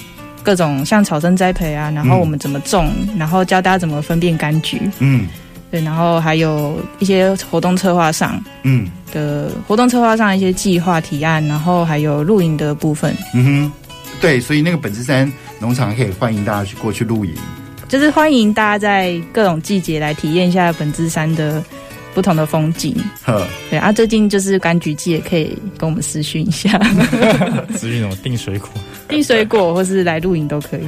[0.44, 5.28] 各种像草生栽培啊，然后我们怎么种，嗯、然后教大家怎么分辨柑橘，嗯，
[5.72, 13.72] 对，然后还有一些活动策划上，嗯，的活动策划上一些计划提案，然后还有露营的部分，嗯哼，
[14.22, 15.32] 对，所以那个本子山。
[15.65, 17.34] 农场可以欢迎大家去过去露营，
[17.88, 21.63] 就是欢迎大家在各种季节来体验一下本子山的
[22.13, 22.95] 不同的风景。
[23.23, 26.80] 呵，对啊，最近就是柑橘季，也可以跟我们私讯一下，
[27.75, 28.15] 私讯什么？
[28.17, 28.69] 订水果、
[29.08, 30.82] 订水果，或是来露营都可以。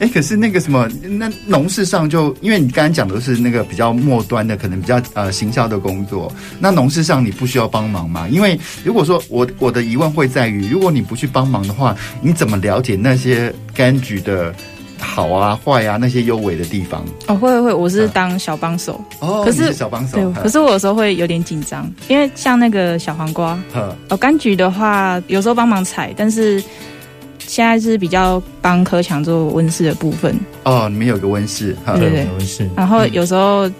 [0.00, 6.32] 哎、欸，可是那个什么，那农事上就因为你刚才讲的都是那个比较末端的，可能比较呃行销的工作。
[6.58, 8.26] 那农事上你不需要帮忙吗？
[8.30, 14.54] 因为如果说我我的疑问会在于，如果你不去帮忙的话，你怎么了解那些柑橘的
[14.98, 17.04] 好啊、坏啊那些优美的地方？
[17.26, 19.00] 哦，会会会，我是当小帮手。
[19.18, 20.16] 哦，可是，是小帮手。
[20.16, 26.62] 对，可是我有时候会有点紧张，因为像那个小黄瓜，哦，柑橘的话，有时候帮忙采，但是。
[27.48, 30.38] 现在是比较帮柯强做温室的部分。
[30.64, 32.10] 哦，你们有个温室，对对。
[32.10, 32.68] 对，温室。
[32.76, 33.74] 然后有时候、嗯、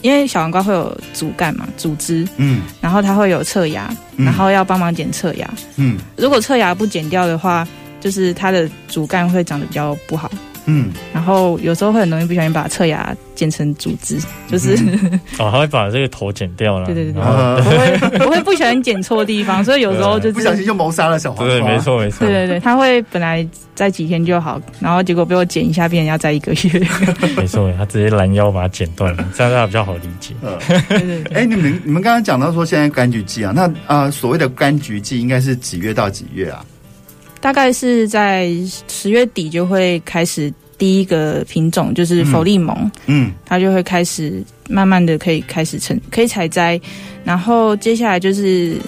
[0.00, 7.68] 因为小黄瓜会有主干嘛，组织，嗯，然后它会有侧芽，然后要帮忙剪侧芽，嗯，如果侧芽不剪掉的话，
[8.00, 10.30] 就是它的主干会长得比较不好。
[10.70, 16.86] 嗯，然后有时候会很容易不小心把侧牙剪成主枝，就是、嗯、哦，他会把这个头剪掉了。
[16.86, 21.48] 对对对对，我会 我会不小心剪错地方，所以有时候就是不小心就谋杀了小黄瓜。
[21.48, 22.26] 对，没错没错。
[22.26, 26.86] 对对对，他会本来在几天就好，然后结果被我剪一下，变成要在一个月。
[27.36, 30.34] 没错，他直接拦腰把它剪断了，这样大家比较好理解。
[30.88, 31.32] 对对对。
[31.34, 36.64] 哎，你们你们刚刚讲到说现在柑橘季啊，那啊、呃、所谓的柑橘季应该是几月到几月啊？
[37.42, 38.50] 大概是在
[38.86, 46.80] 十月底就会开始第一个品种，就是佛利蒙，嗯，嗯，它就会开始慢慢的可以开始成可以采摘，
[47.22, 48.78] 然后接下来就是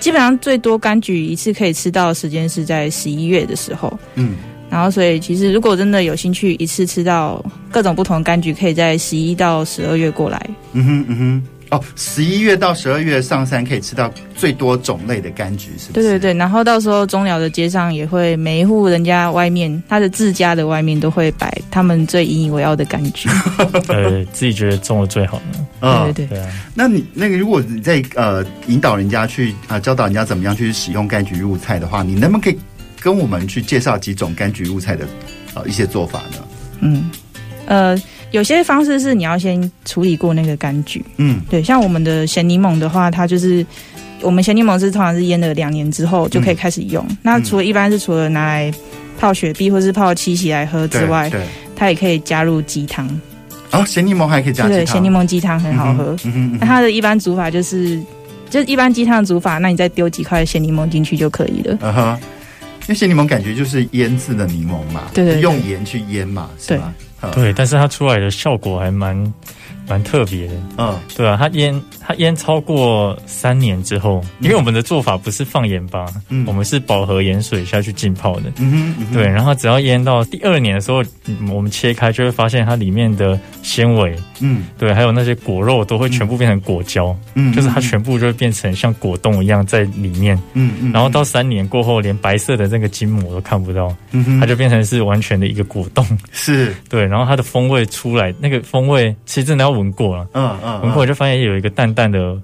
[0.00, 4.36] 基本上最多柑橘一次可以吃到的时间是在十一月的时候，嗯，
[4.70, 10.40] 然后所以其实如果真的有兴趣一次吃到各种不同的柑橘，可以在十一到十二月过来，
[10.72, 11.42] 嗯哼嗯哼。
[11.72, 15.92] 哦，十一月到十二月上山可以吃到最多种类的柑橘，是不是？
[15.94, 23.26] 对对对，然后到时候中寮的街上也会每一户人家外面，他的自家的外面都会摆他们最引以为傲的柑橘，
[23.86, 25.64] 对， 自己觉得种的最好的。
[25.80, 26.38] 嗯，对对对。
[26.38, 32.58] 对啊，那你那个如果你在呃引导人家去啊、呃、教导人家怎么样去使用柑橘入菜的话，你能不能可以
[33.00, 35.06] 跟我们去介绍几种柑橘入菜的
[35.54, 36.36] 呃一些做法呢？
[36.80, 37.10] 嗯，
[37.64, 37.98] 呃。
[38.32, 43.64] 有些方式是你要先处理过那个柑橘，嗯，对，像我们的咸柠檬的话，它就是
[44.20, 47.04] 我们咸柠檬是通常是腌了两年之后就可以开始用。
[47.08, 48.72] 嗯、那除了一般是除了拿来
[49.20, 51.40] 泡雪碧或是泡七喜来喝之外，对，
[51.76, 53.08] 它也可以加入鸡汤。
[53.70, 54.66] 哦，咸柠檬还可以加？
[54.66, 56.16] 对，咸柠檬鸡汤很好喝。
[56.24, 58.00] 嗯哼，嗯，那它的一般煮法就是，
[58.50, 61.78] 就是一般鸡汤的煮法，那你再丢几块咸柠檬进去就可以了。
[61.80, 62.18] 嗯哼，
[62.82, 66.92] 因为咸柠檬感觉就是腌制的柠檬嘛，对，对，对，用盐去腌嘛，是吧？
[66.98, 67.02] 对，
[67.56, 69.34] 但是它出来的效果还蛮
[69.88, 70.54] 蛮特别的。
[70.78, 78.52] 嗯，对啊，它腌它腌超过三年之后，因为我们的做法不是放盐巴，嗯，我们是饱和盐水下去浸泡的。
[78.58, 81.02] 嗯哼，嗯哼，对，然后只要腌到第二年的时候，
[81.52, 96.74] 我们切开就会发现它里面的纤维，嗯，对，还有那些果肉都会全部变成果胶，嗯，就是它全部就会变成像果冻一样在里面，嗯嗯，然后到三年过后，连白色的那个筋膜都看不到，嗯哼，它就变成是完全的一个果冻，是。
[96.88, 97.06] 对。
[97.06, 102.36] 然后它的风味出来，那个风味其实真的要闻过了，嗯嗯，闻过就发现有一个淡淡的，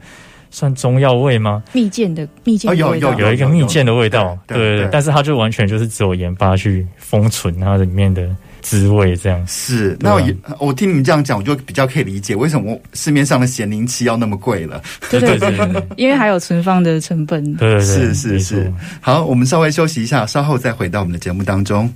[0.51, 1.63] 算中药味吗？
[1.73, 4.89] 蜜饯的蜜饯，有有有一个蜜饯的味道，对对对。
[4.91, 8.29] 但是它就完全就是只有盐巴去封存它的里面的
[8.61, 9.47] 滋味这样。
[9.47, 10.23] 是，那我
[10.59, 14.83] 我听你们这样讲，我就比较可以理解为什么市面上的咸柠七要那么贵了。
[15.11, 15.53] 对对对，
[15.97, 17.45] 因为还有存放的成本。
[17.57, 18.73] 对对对，是是是。
[19.01, 21.93] 好，我们稍微休息一下，稍后再回到我们的节目当中。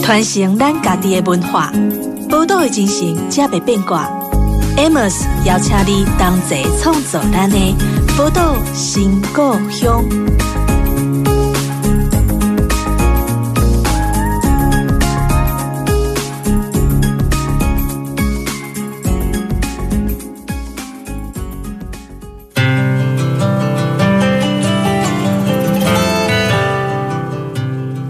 [0.00, 1.72] 传承咱家己的文化，
[2.28, 4.08] 宝岛的精神，才袂变卦。
[4.76, 7.56] Amos 邀请你同齐创造咱的
[8.18, 10.04] 宝岛新故乡。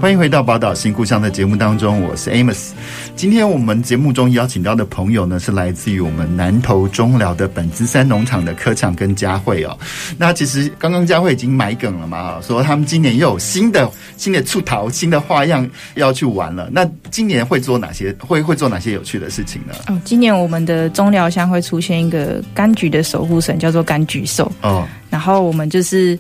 [0.01, 2.71] 欢迎回到《宝岛新故乡》的节目当中，我是 Amos。
[3.17, 9.77] 今天我们节目中邀请到的朋友呢，是来自于我们南投中寮的本资三农场的科长跟佳慧哦。
[10.19, 16.69] 那其实刚刚佳慧已经埋梗了嘛，说他们今年又有新的新的出逃、新的花样要去玩了。
[16.71, 18.15] 那今年会做哪些？
[18.19, 19.73] 会会做哪些有趣的事情呢？
[19.87, 24.87] 哦，今年我们的中寮乡会出现一个柑橘的守护神，叫做柑橘兽哦。
[25.09, 26.19] 然后我们就是。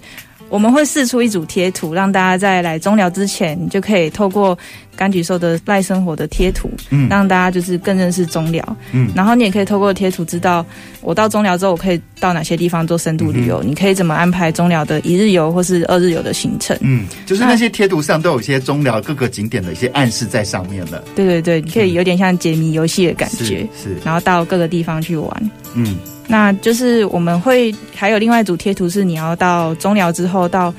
[0.49, 4.57] 我们会试出一组贴图，让大家在来中寮之前，就可以透过
[4.97, 10.65] 柑橘兽的赖生活的贴图，嗯，让大家就是更认识中寮，嗯，然后你也可以透过贴图知道，
[11.03, 25.99] 我到中寮之后，我可以到哪些地方做深度旅游，嗯，你可以怎么安排中寮的一日游或是二日游的行程，嗯，就是那些贴图上都有一些中寮各个景点的一些暗示在上面了，对对对，你可以有点像解谜游戏的感觉，是，是，然后到各个地方去玩，嗯。
[26.29, 30.73] 那就是我们会还有另外一组贴图，是你要到中寮之后，到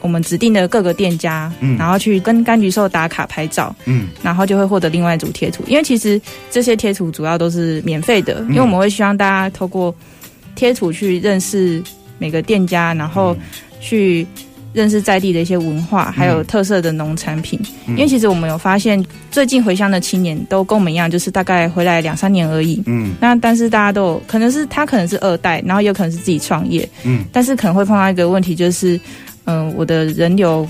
[0.00, 5.62] 我们指定的各个店家，嗯，然后去跟柑橘兽打卡拍照，嗯，然后就会获得另外一组贴图。
[5.66, 6.20] 因为其实
[6.50, 9.94] 这些贴图主要都是免费的，因为我们会希望大家透过
[10.54, 11.82] 贴图去认识
[12.18, 13.36] 每个店家，然后
[13.80, 14.26] 去。
[14.78, 17.58] 认识在地的一些文化，还有特色的农产品。
[17.86, 17.96] 嗯。
[17.96, 22.80] 因为其实我们有发现，最近回乡的青年都跟我们一样，就是大概回来两三年而已。
[22.86, 23.12] 嗯。
[23.20, 26.88] 那但是大家都有可能是他可能是二代，然后也有可能是自己创业。
[27.02, 27.24] 嗯。
[27.32, 28.94] 但是可能会碰到一个问题，就是
[29.46, 30.64] 嗯、呃，我的人流，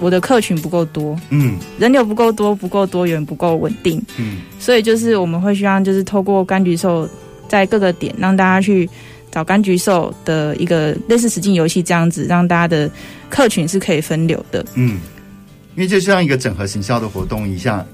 [0.00, 1.14] 我的客群不够多。
[1.28, 1.58] 嗯。
[1.78, 4.02] 人流不够多，不够多元，不够稳定。
[4.16, 4.38] 嗯。
[4.58, 7.06] 所以就是我们会希望，就是透过柑橘兽
[7.46, 8.88] 在各个点让大家去。
[9.30, 12.90] 找柑橘兽的一个类似实境游戏这样子，让大家的
[13.28, 14.64] 客群是可以分流的。
[14.74, 15.00] 嗯，
[15.76, 17.86] 因为就像一个整合行销的活动一样，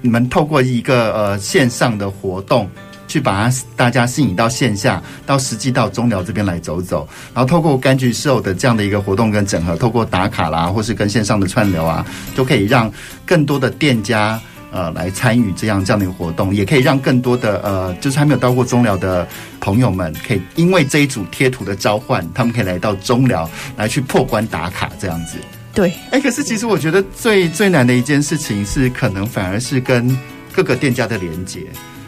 [0.00, 2.68] 你们透过一个呃线上的活动，
[3.06, 12.92] 去把它大家吸引到线下，到实际到中寮这边来走走，然后透过柑橘兽的这样的一个活动跟整合，透过打卡啦，或是跟线上的串流啊，都可以让
[13.24, 14.40] 更多的店家。
[14.74, 19.26] 呃，来参与这样这样的一个活动，也可以让更多的呃，就是还没有到过中疗的
[19.60, 25.38] 朋友们，可以因为这一组贴图的召唤，他们可以来到中疗来去破关打卡这样子。
[25.72, 30.18] 对，哎，可是其实我觉得最最难的一件事情是，可能反而是跟
[30.52, 31.60] 各个店家的连接，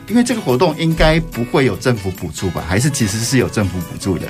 [0.09, 2.65] 因为这个活动应该不会有政府补助吧？
[2.67, 4.27] 还是其实是有政府补助的？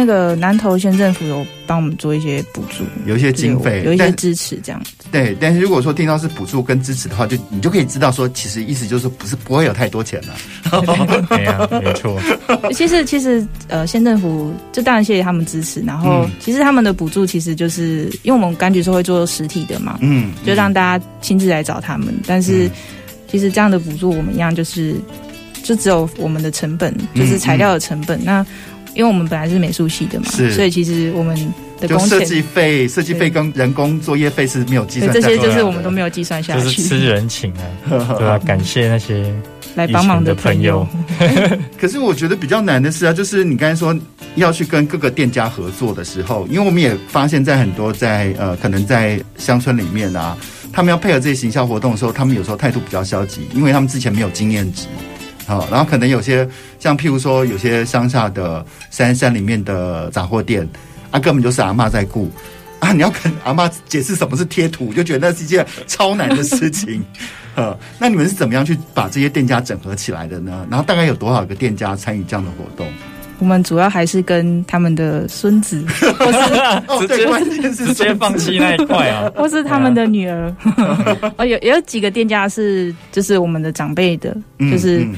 [0.00, 4.92] 那个南投县政府有帮我们做一些补助，有一些经费，有一些支持这样子。
[5.12, 10.34] 对，但是如果说听到是补助跟支持的话，就你就可以知道说，其实意思就是不是不会有太多钱了。
[11.28, 12.18] 对啊， 没错。
[12.72, 22.14] 其实其实呃，县政府就当然谢谢他们支持，然后、嗯、其实他们的补助其实就是因为我们柑橘是会做实体的嘛，嗯，就让大家亲自来找他们。
[22.26, 22.70] 但是
[23.30, 24.94] 其实这样的补助我们一样就是
[25.62, 28.46] 就只有我们的成本，就是材料的成本、嗯嗯、那。
[28.94, 31.36] 因为我们本来是美术系的嘛，所以其实我们
[31.80, 37.62] 的工设计费、设计费跟人工作业费是没有计算，这些就是我们都没有计算下去，就是吃人情啊，
[38.18, 39.32] 对啊，感谢那些
[39.74, 40.86] 来帮忙的朋友。
[41.80, 43.96] 可是我觉得比较难的是啊，就是你刚才说
[44.34, 50.36] 要去跟各个店家合作的时候，因为我们也发现，在很多在呃，可能在乡村里面啊，
[50.72, 54.86] 他们要配合这些行销活动的时候，他们有时候态度比较消极，因为他们之前没有经验值。
[55.50, 60.64] 好，然后可能有些像譬如说，有些乡下的山山里面的杂货店，
[61.10, 62.30] 啊，根本就是阿妈在顾
[62.78, 67.02] 啊，你要跟阿妈解释什么是贴图，就觉得那是一件超难的事情。
[67.56, 70.64] 呃，那你们是怎么样去把这些店家整合起来的呢？
[70.70, 72.86] 然后大概有多少个店家参与这样的活动？
[73.40, 75.82] 我们主要还是跟他们的孙子，
[76.18, 76.38] 或 是
[76.86, 80.54] 哦，对，关键是直接放弃那一块啊，或是他们的女儿。
[81.38, 84.36] 哦，有也有几个店家是就是我们的长辈的，
[84.70, 84.98] 就是。
[84.98, 85.16] 嗯嗯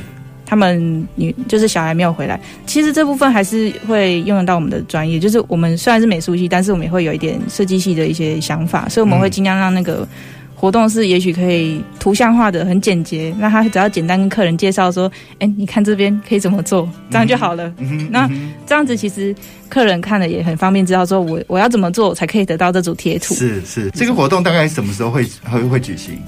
[0.53, 5.19] 他们女就是小孩没有回来，其实这部分还是会用得到我们的专业。
[5.19, 10.07] 就是我们虽然是美术系，但是我们也会有一点设计系的一些想法，所以我们会尽量让那个
[10.55, 17.67] 活动是也许可以图像化的很简洁，那他只要简单跟客人介绍说，哎、欸，你看这边可以怎么做，这样就好了。
[17.79, 18.31] 嗯嗯、那
[18.67, 19.35] 这样子其实
[19.71, 23.35] 客人看了也很方便，知道说我我要怎么做才可以得到这组贴图。
[23.35, 26.19] 是是，这个活动大概什么时候会会会举行？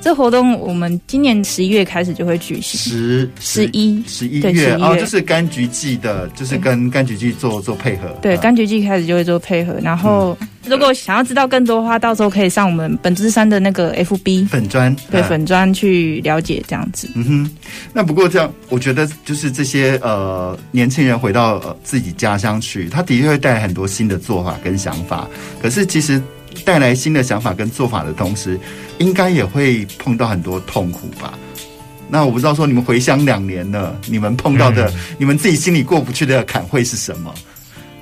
[0.00, 8.08] 这活动我们今年十一月开始就会举行，十十一十一月哦，就是柑橘季的，就是跟柑橘季做做配合。
[8.22, 9.74] 对，柑橘季开始就会做配合。
[9.82, 17.06] 然后，如果想要知道更多的话，到时候可以上我们本之山的那个 FB 粉砖，对粉砖去了解这样子。
[17.14, 17.50] 嗯哼，
[17.92, 25.28] 那不过这样，我觉得就是这些呃年轻人回到呃自己家乡去，他的确会带来很多新的做法跟想法。
[25.60, 26.20] 可是其实。
[26.64, 28.58] 带来新的想法跟做法的同时，
[28.98, 31.34] 应该也会碰到很多痛苦吧？
[32.08, 37.32] 那我不知道说你们回乡两年了，你们碰到的、嗯、你们自己心里过不去的坎会是什么？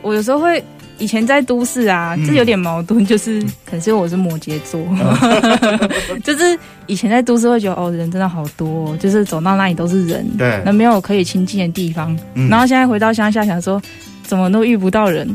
[0.01, 0.65] 我有时候会
[0.97, 12.19] 以前在都市啊，这有点矛盾，就是、嗯、可能是因为我是摩羯座，嗯、 就是以前在都市会觉得哦，人真的好多，就是走到哪里都是人，对，那没有可以亲近的地方。
[12.35, 13.81] 嗯、然后现在回到乡下，想说。
[14.29, 15.27] 怎么都遇不到人，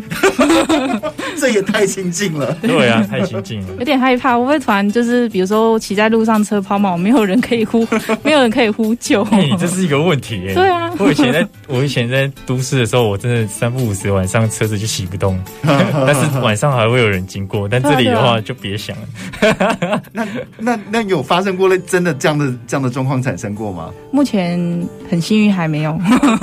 [1.39, 2.55] 这也太亲近了。
[2.61, 4.37] 对啊，太亲近了， 有点害怕。
[4.37, 7.87] 我会突然就是，比如说骑在路上车抛锚，没有人可以呼，
[8.21, 9.23] 没有人可以呼救。
[9.23, 10.53] 欸、这是一个问题、欸。
[10.53, 17.67] 对啊，我以前在，我以前在都市的时候，我真的三不五时晚上车子就骑不动，但是晚上还会有人经过。
[17.67, 20.01] 但这里的话就别想了。
[20.11, 20.27] 那
[20.59, 23.89] 那那有发生过了真的这样的这样的状况产生过吗？
[24.11, 25.99] 目前很幸运还没有。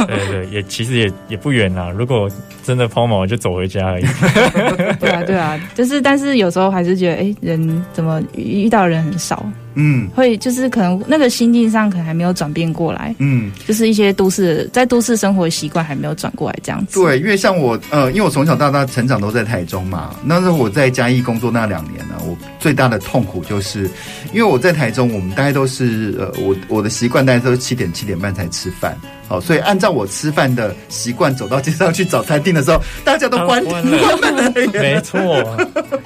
[0.08, 1.88] 对，对对，也其实也也不远啦。
[1.90, 2.28] 如果
[2.64, 4.04] 真的抛锚就走回家而已。
[5.00, 9.44] 对啊，对啊，就是，但是有时候还是觉得，哎、欸，人怎么遇到人很少？
[9.74, 13.14] 嗯，会就是可能那个心境上可能还没有转变过来。
[13.18, 17.00] 嗯，就是一些都市在都市生活的习惯还没有转过来这样子。
[17.00, 23.84] 对，因为像我，呃，因为我从小到大成长都在台中嘛，那时候我在嘉义工作那两年呢，我最大的痛苦就是，
[24.32, 28.98] 因为我在台中，我们大概都是，呃，我我的习惯大概都是七点七点半才吃饭。
[29.30, 34.52] 哦，所以按照我吃饭的习惯，走到街上去找餐厅的时候，大家都关关了。
[34.74, 35.20] 没错，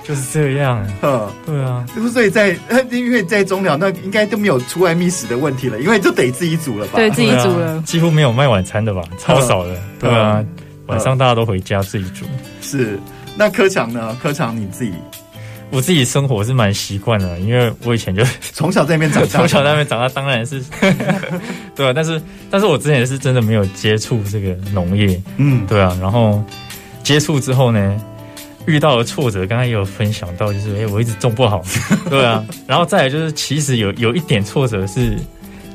[0.04, 0.86] 就是这样。
[1.02, 1.86] 嗯，对啊。
[2.12, 2.54] 所以在
[2.90, 6.92] 因为在中寮，那应该都没有出外觅食的问题了，因为就得自己煮了吧？
[6.96, 9.02] 对，自己煮了，几乎没有卖晚餐的吧？
[9.18, 9.74] 超少的。
[9.98, 10.44] 对啊，
[10.86, 12.26] 晚上大家都回家自己煮。
[12.60, 13.00] 是。
[13.36, 14.16] 那柯强呢？
[14.22, 14.92] 柯强你自己？
[15.70, 20.62] 我自己生活是蛮习惯的，因为我以前就 从小在那边长大，从小在那边长大，当然是
[21.74, 21.92] 对啊。
[21.92, 25.96] 但是，但是我之前是真的没有接触这个农业，嗯，对啊。
[26.00, 26.40] 然后
[27.02, 28.00] 接触之后呢，
[28.66, 31.60] 遇到了挫折，刚刚也有分享到，就是哎、欸，我一直种不好，
[32.08, 32.44] 对啊。
[32.68, 35.16] 然后再来就是，其实有有一点挫折是，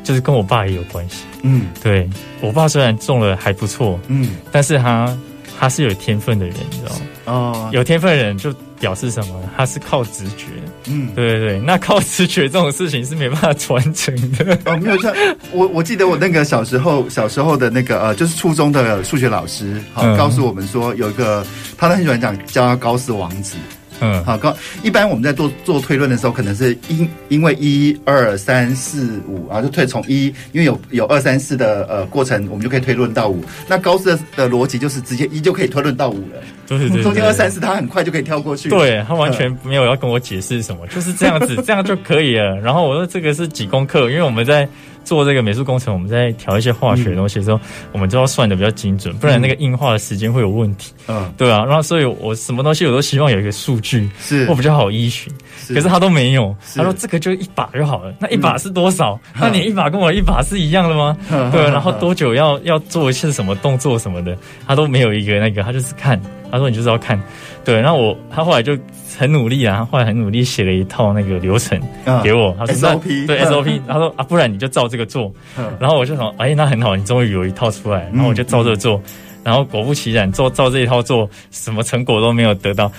[0.02, 2.10] 就是跟我爸也有关系，嗯，对
[2.40, 5.18] 我爸虽然种了还不错，嗯，但是他
[5.60, 7.02] 他是有天分的人，你知道吗？
[7.26, 8.54] 哦，有天分的人就。
[8.80, 9.42] 表示什么？
[9.56, 10.46] 他是靠直觉。
[10.88, 14.58] 嗯，对对对，那靠直觉这种事情是没办法传承的。
[14.66, 15.14] 哦，没有像
[15.52, 21.46] 我，我记得我那个小时候，小时候的那个呃，就是初中的数学老师，好、嗯、告诉我们说，有一个
[21.78, 23.56] 他都很喜欢讲叫他高斯王子。
[24.02, 33.44] 嗯，好，高一般我们在做做推论的时候，可能是因因为一二三四五啊，就推从一，因为有有二三四的呃过程，我们就可以推论到五。
[33.68, 42.58] 那高斯的的逻辑就是直接一就可以推论到五了，对对对，中间二三四他很快就可以跳过去，对，他完全没有要跟我解释什么，就是这样子，这样就可以了。
[42.58, 44.68] 然后我说这个是几公克，因为我们在。
[45.10, 47.62] 做这个美术工程，我们在调一些化学的东西的时候，嗯、
[47.94, 50.94] 我们就要算的比较精准，不然那个硬化的时间会有问题。
[51.08, 51.66] 嗯，对啊。
[51.66, 55.34] 然后，所以我什么东西我都希望有一个数据，是我比较好依循。
[55.58, 56.56] 是，可是他都没有。
[56.76, 58.14] 他说这个就一把就好了。
[58.20, 59.20] 那一把是多少？
[59.34, 61.18] 嗯、那你一把跟我一把是一样的吗？
[61.32, 61.64] 嗯、对。
[61.64, 64.38] 然后多久要要做一些什么动作什么的，
[64.68, 66.22] 他都没有一个那个，他就是看。
[66.52, 67.22] 他说你就是要看。
[67.64, 67.80] 对。
[67.80, 68.78] 然后我他后来就。
[69.18, 71.78] 很努力啊，他后来很努力写了一套那个流程
[72.24, 72.56] 给我。
[72.58, 75.30] 他说 SOP 对 SOP，他说啊，不然你就照这个做。
[75.78, 78.10] 然后我就说，哎，那很好，你终于有一套出来。
[78.14, 79.02] 然后我就照这个做，
[79.44, 82.90] 然后果不其然，做照这一套做，什么成果都没有得到。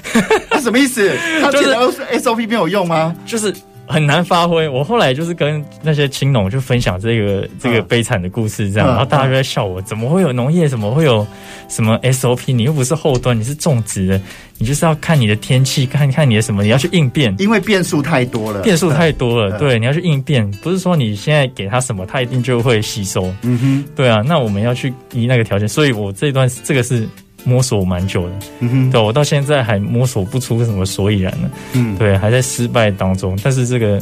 [0.51, 1.11] 他 什么意思？
[1.41, 1.75] 他觉得
[2.19, 3.17] SOP 没有用吗？
[3.25, 3.51] 就是。
[3.91, 4.69] 很难发挥。
[4.69, 10.69] 我后来就是跟那些青农就分享这个这个悲惨的故事，这样，然后大家就在笑我，怎么会有农业？
[10.69, 11.27] 怎么会有
[11.69, 12.53] 什么 SOP？
[12.53, 14.21] 你又不是后端，你是种植的，
[14.59, 19.59] 你就是要看你的天气，看看你的什么，你要去应变，因为变数太多了，变数太多了。
[19.59, 23.33] 对，你要去应变，不是说你现在给他什么，他一定就会吸收。
[23.43, 27.09] 嗯哼，对啊，那我们要去依那个条件，所以我这段这个是。
[27.45, 33.39] 摸索蛮久的，嗯哼，对，我到现在还摸索不出什么所以然呢，嗯，对，还在失败当中。
[33.43, 34.01] 但是这个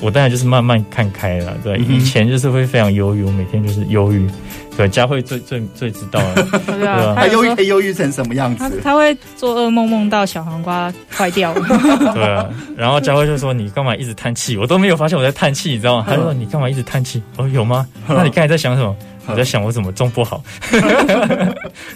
[0.00, 4.28] 我当然就是慢慢看开了，对，以前就是会非常忧郁，我每天就是忧郁。
[4.74, 8.58] 对，佳慧最最最知道了， 对啊，他忧郁，忧郁成什么样子？
[8.58, 11.60] 他他会做噩梦，梦到小黄瓜坏掉了。
[12.14, 16.06] 对啊，然后佳慧就说：“你干嘛一直叹气？”我都没有发现我在叹气，你知道吗？
[16.08, 17.86] 他说：“你干嘛一直叹气？”哦，有吗？
[18.08, 18.96] 那你刚才在想什么？
[19.26, 20.42] 我在想我怎么种不好，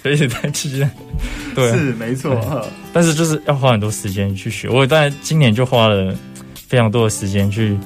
[0.02, 0.86] 所以一直叹气。
[1.54, 2.68] 对，是没错。
[2.92, 4.68] 但是就是要花很多时间去学。
[4.68, 6.14] 我当然今年就花了
[6.68, 7.76] 非常多的时间去。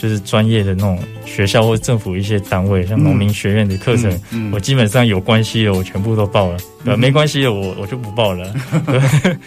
[0.00, 6.96] 就是专业的那种学校或政府一些单位，像农民学院的课程，嗯嗯、我基本上有关系的我全部都报了，对吧？
[6.96, 8.50] 没关系的我我就不报了。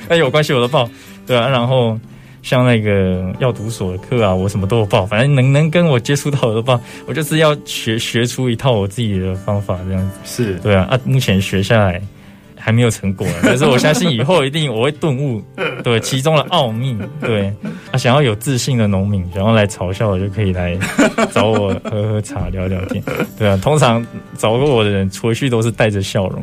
[0.08, 0.88] 那 有关系我都报，
[1.26, 1.50] 对啊。
[1.50, 2.00] 然后
[2.44, 6.80] 像那个药毒所的课啊，我什么都有报，反正能能跟我接触到我都报。
[7.08, 10.88] 我就是要学学出一套我自己的方法，这样子是对啊。
[10.92, 12.00] 啊，目前学下来。
[12.56, 15.44] 还没有成果，可是我相信以后一定我会顿悟，
[15.84, 16.98] 对其中的奥秘。
[17.20, 17.54] 对，
[17.92, 20.80] 啊，想要有自信的农民，想要来嘲笑我，就可以来
[21.34, 23.04] 找我喝喝茶、聊聊天。
[23.38, 24.06] 对啊，通常
[24.38, 26.42] 找过我的人回去都是带着笑容。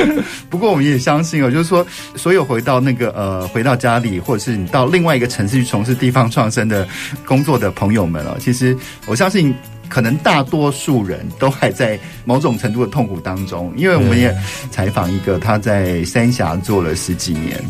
[0.48, 1.86] 不过我们也相信哦，就是说，
[2.16, 6.86] 所有回到那个呃，回到家里，或者是你到另外一个城市去从事地方创生的
[7.24, 8.76] 工作的朋友们哦，其实
[9.06, 9.54] 我相信。
[9.88, 14.34] 可能大多数人都还在某种程度的痛苦当中，因为我们也
[14.70, 17.62] 采访一个他在三峡做了十几年，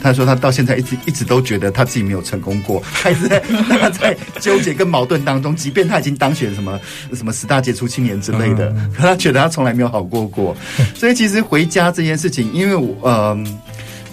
[0.00, 6.78] 他说他到现在一直一直都觉得他自己没有成功过， 还是在他在纠结跟矛盾当中，即便他已经当选什么
[7.14, 10.56] 什么十大杰出青年之类的，可他觉得他从来没有好过过。
[10.94, 13.60] 所以其实回家这件事情，因为我嗯、呃，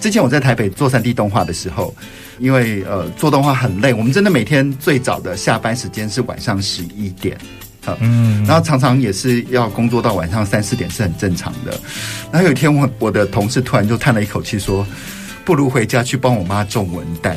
[0.01, 1.93] 之前我在台北做三 D 动画的时候。
[2.37, 7.37] 因为呃做动画很累，我们真的每天最早的下班时间是晚上十一点，
[8.01, 11.79] 嗯，然后常常也是要工作到晚上三四点是很正常的。
[12.33, 14.85] 然后有一天我我的同事突然就叹了一口气说。
[15.45, 17.35] 不如回家去帮我妈种文旦，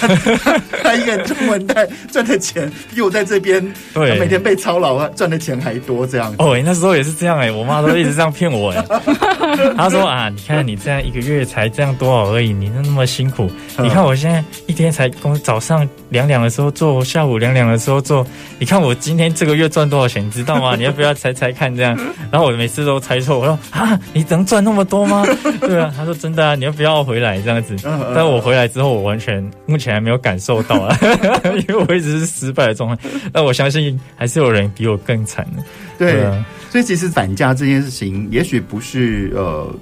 [0.82, 3.60] 他一个人种文旦赚的钱比我在这边
[3.92, 8.84] 对每天被操劳啊赚的钱还多，这样哦，那时候也是这样哎，我妈都一直这样骗我哎，
[9.76, 18.24] 她说啊，你看你这样一个月才这样多少而已，你那那么辛苦，你看我现在一天才工早上两两的时候做，下午两两的时候做，
[18.60, 20.76] 你看我今天这个月赚多少钱，你知道吗？
[20.78, 21.98] 你要不要猜猜看这样？
[22.30, 25.26] 然后我每次都猜错，我说啊，你能赚那么多吗？
[25.60, 27.39] 对啊，她说真的啊，你要不要回来？
[27.42, 27.76] 这样子，
[28.14, 30.96] 但我回来之后，我完全目前还没有感受到啊，
[31.68, 33.02] 因为我一直是失败的状态。
[33.32, 35.62] 但我相信还是有人比我更惨的。
[35.98, 36.22] 对，
[36.70, 39.74] 所以其实反价这件事情，也许不是呃。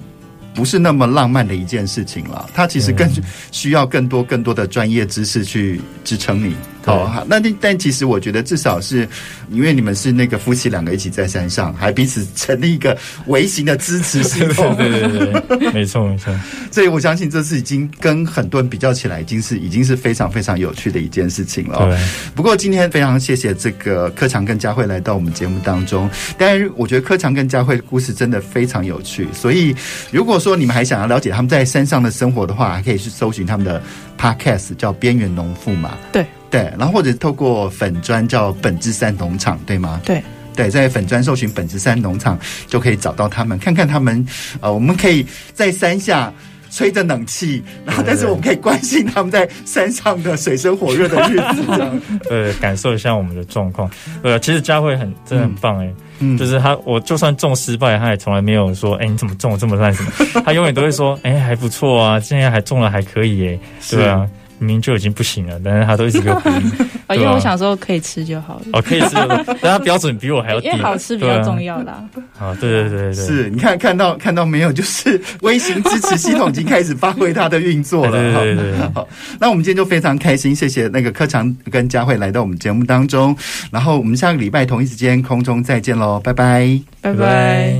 [0.55, 3.07] 不是那么浪漫的一件事情了，它其实更
[3.51, 6.53] 需要更多更多的专业知识去支撑你。
[6.89, 9.07] 好，好，那但其实我觉得至少是，
[9.51, 14.75] 因为你们是那个夫妻两个一起在山上，还彼此成立一个微型的支持系 统。
[14.75, 16.33] 对对对对，没错没错。
[16.71, 21.77] 所以我相信这是已经跟很多人比较起来，已经是已经是非常非常有趣的一件事情了。
[21.79, 21.97] 对。
[22.35, 26.09] 不过今天非常谢谢这个柯强跟佳慧来到我们节目当中。
[26.37, 29.27] 当然，我觉得柯强跟佳慧的故事真的非常有趣。
[29.33, 29.75] 所以
[30.11, 33.81] 如果说你们还想要了解他们在山上的生活的话，还可以去搜寻他们的
[34.17, 35.97] podcast，叫《边缘农妇》嘛。
[36.11, 36.25] 对。
[36.49, 40.01] 对，然后或者透过粉砖叫本之山农场，对吗？
[40.03, 40.23] 对
[40.55, 42.37] 对，在粉砖搜寻本之山农场
[42.67, 44.25] 就可以找到他们，看看他们。
[44.59, 46.33] 呃，我们可以在山下
[46.69, 52.01] 吹着冷气，然后但是我们可以关心他们在山上的水深火热的日子，这样。
[52.27, 53.89] 对，感受一下我们的状况。
[54.21, 60.11] 对，其实佳慧很真的很棒哎，嗯，就是他，我就算种失败，他也从来没有说，哎，你怎么种这么烂什么？
[60.43, 64.27] 他永远都会说，哎，还不错啊，现在还种了还可以哎，对啊。
[64.59, 66.69] 明明就已经不行了，但是他都一直给我鼓励。
[67.07, 68.65] 啊，因为我想说可以吃就好了。
[68.73, 69.15] 哦，可以吃，
[69.61, 70.67] 但他标准比我还要低。
[70.67, 72.03] 因为好吃比较重要啦。
[72.37, 74.71] 啊，对对对对，是，你看看到看到没有？
[74.71, 78.11] 就是微型支持系统已经开始发挥它的运作了。
[78.11, 78.89] 对对对对。
[78.93, 79.07] 好，
[79.39, 83.35] 那我们今天就非常开心，谢谢那个柯强跟佳慧来到我们节目当中，
[83.71, 87.73] 然后我们下个礼拜同一时间空中再见喽，拜拜，拜拜。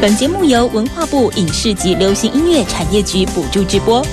[0.00, 4.04] 本节目由文化部影视及流行音乐产业局补助直播。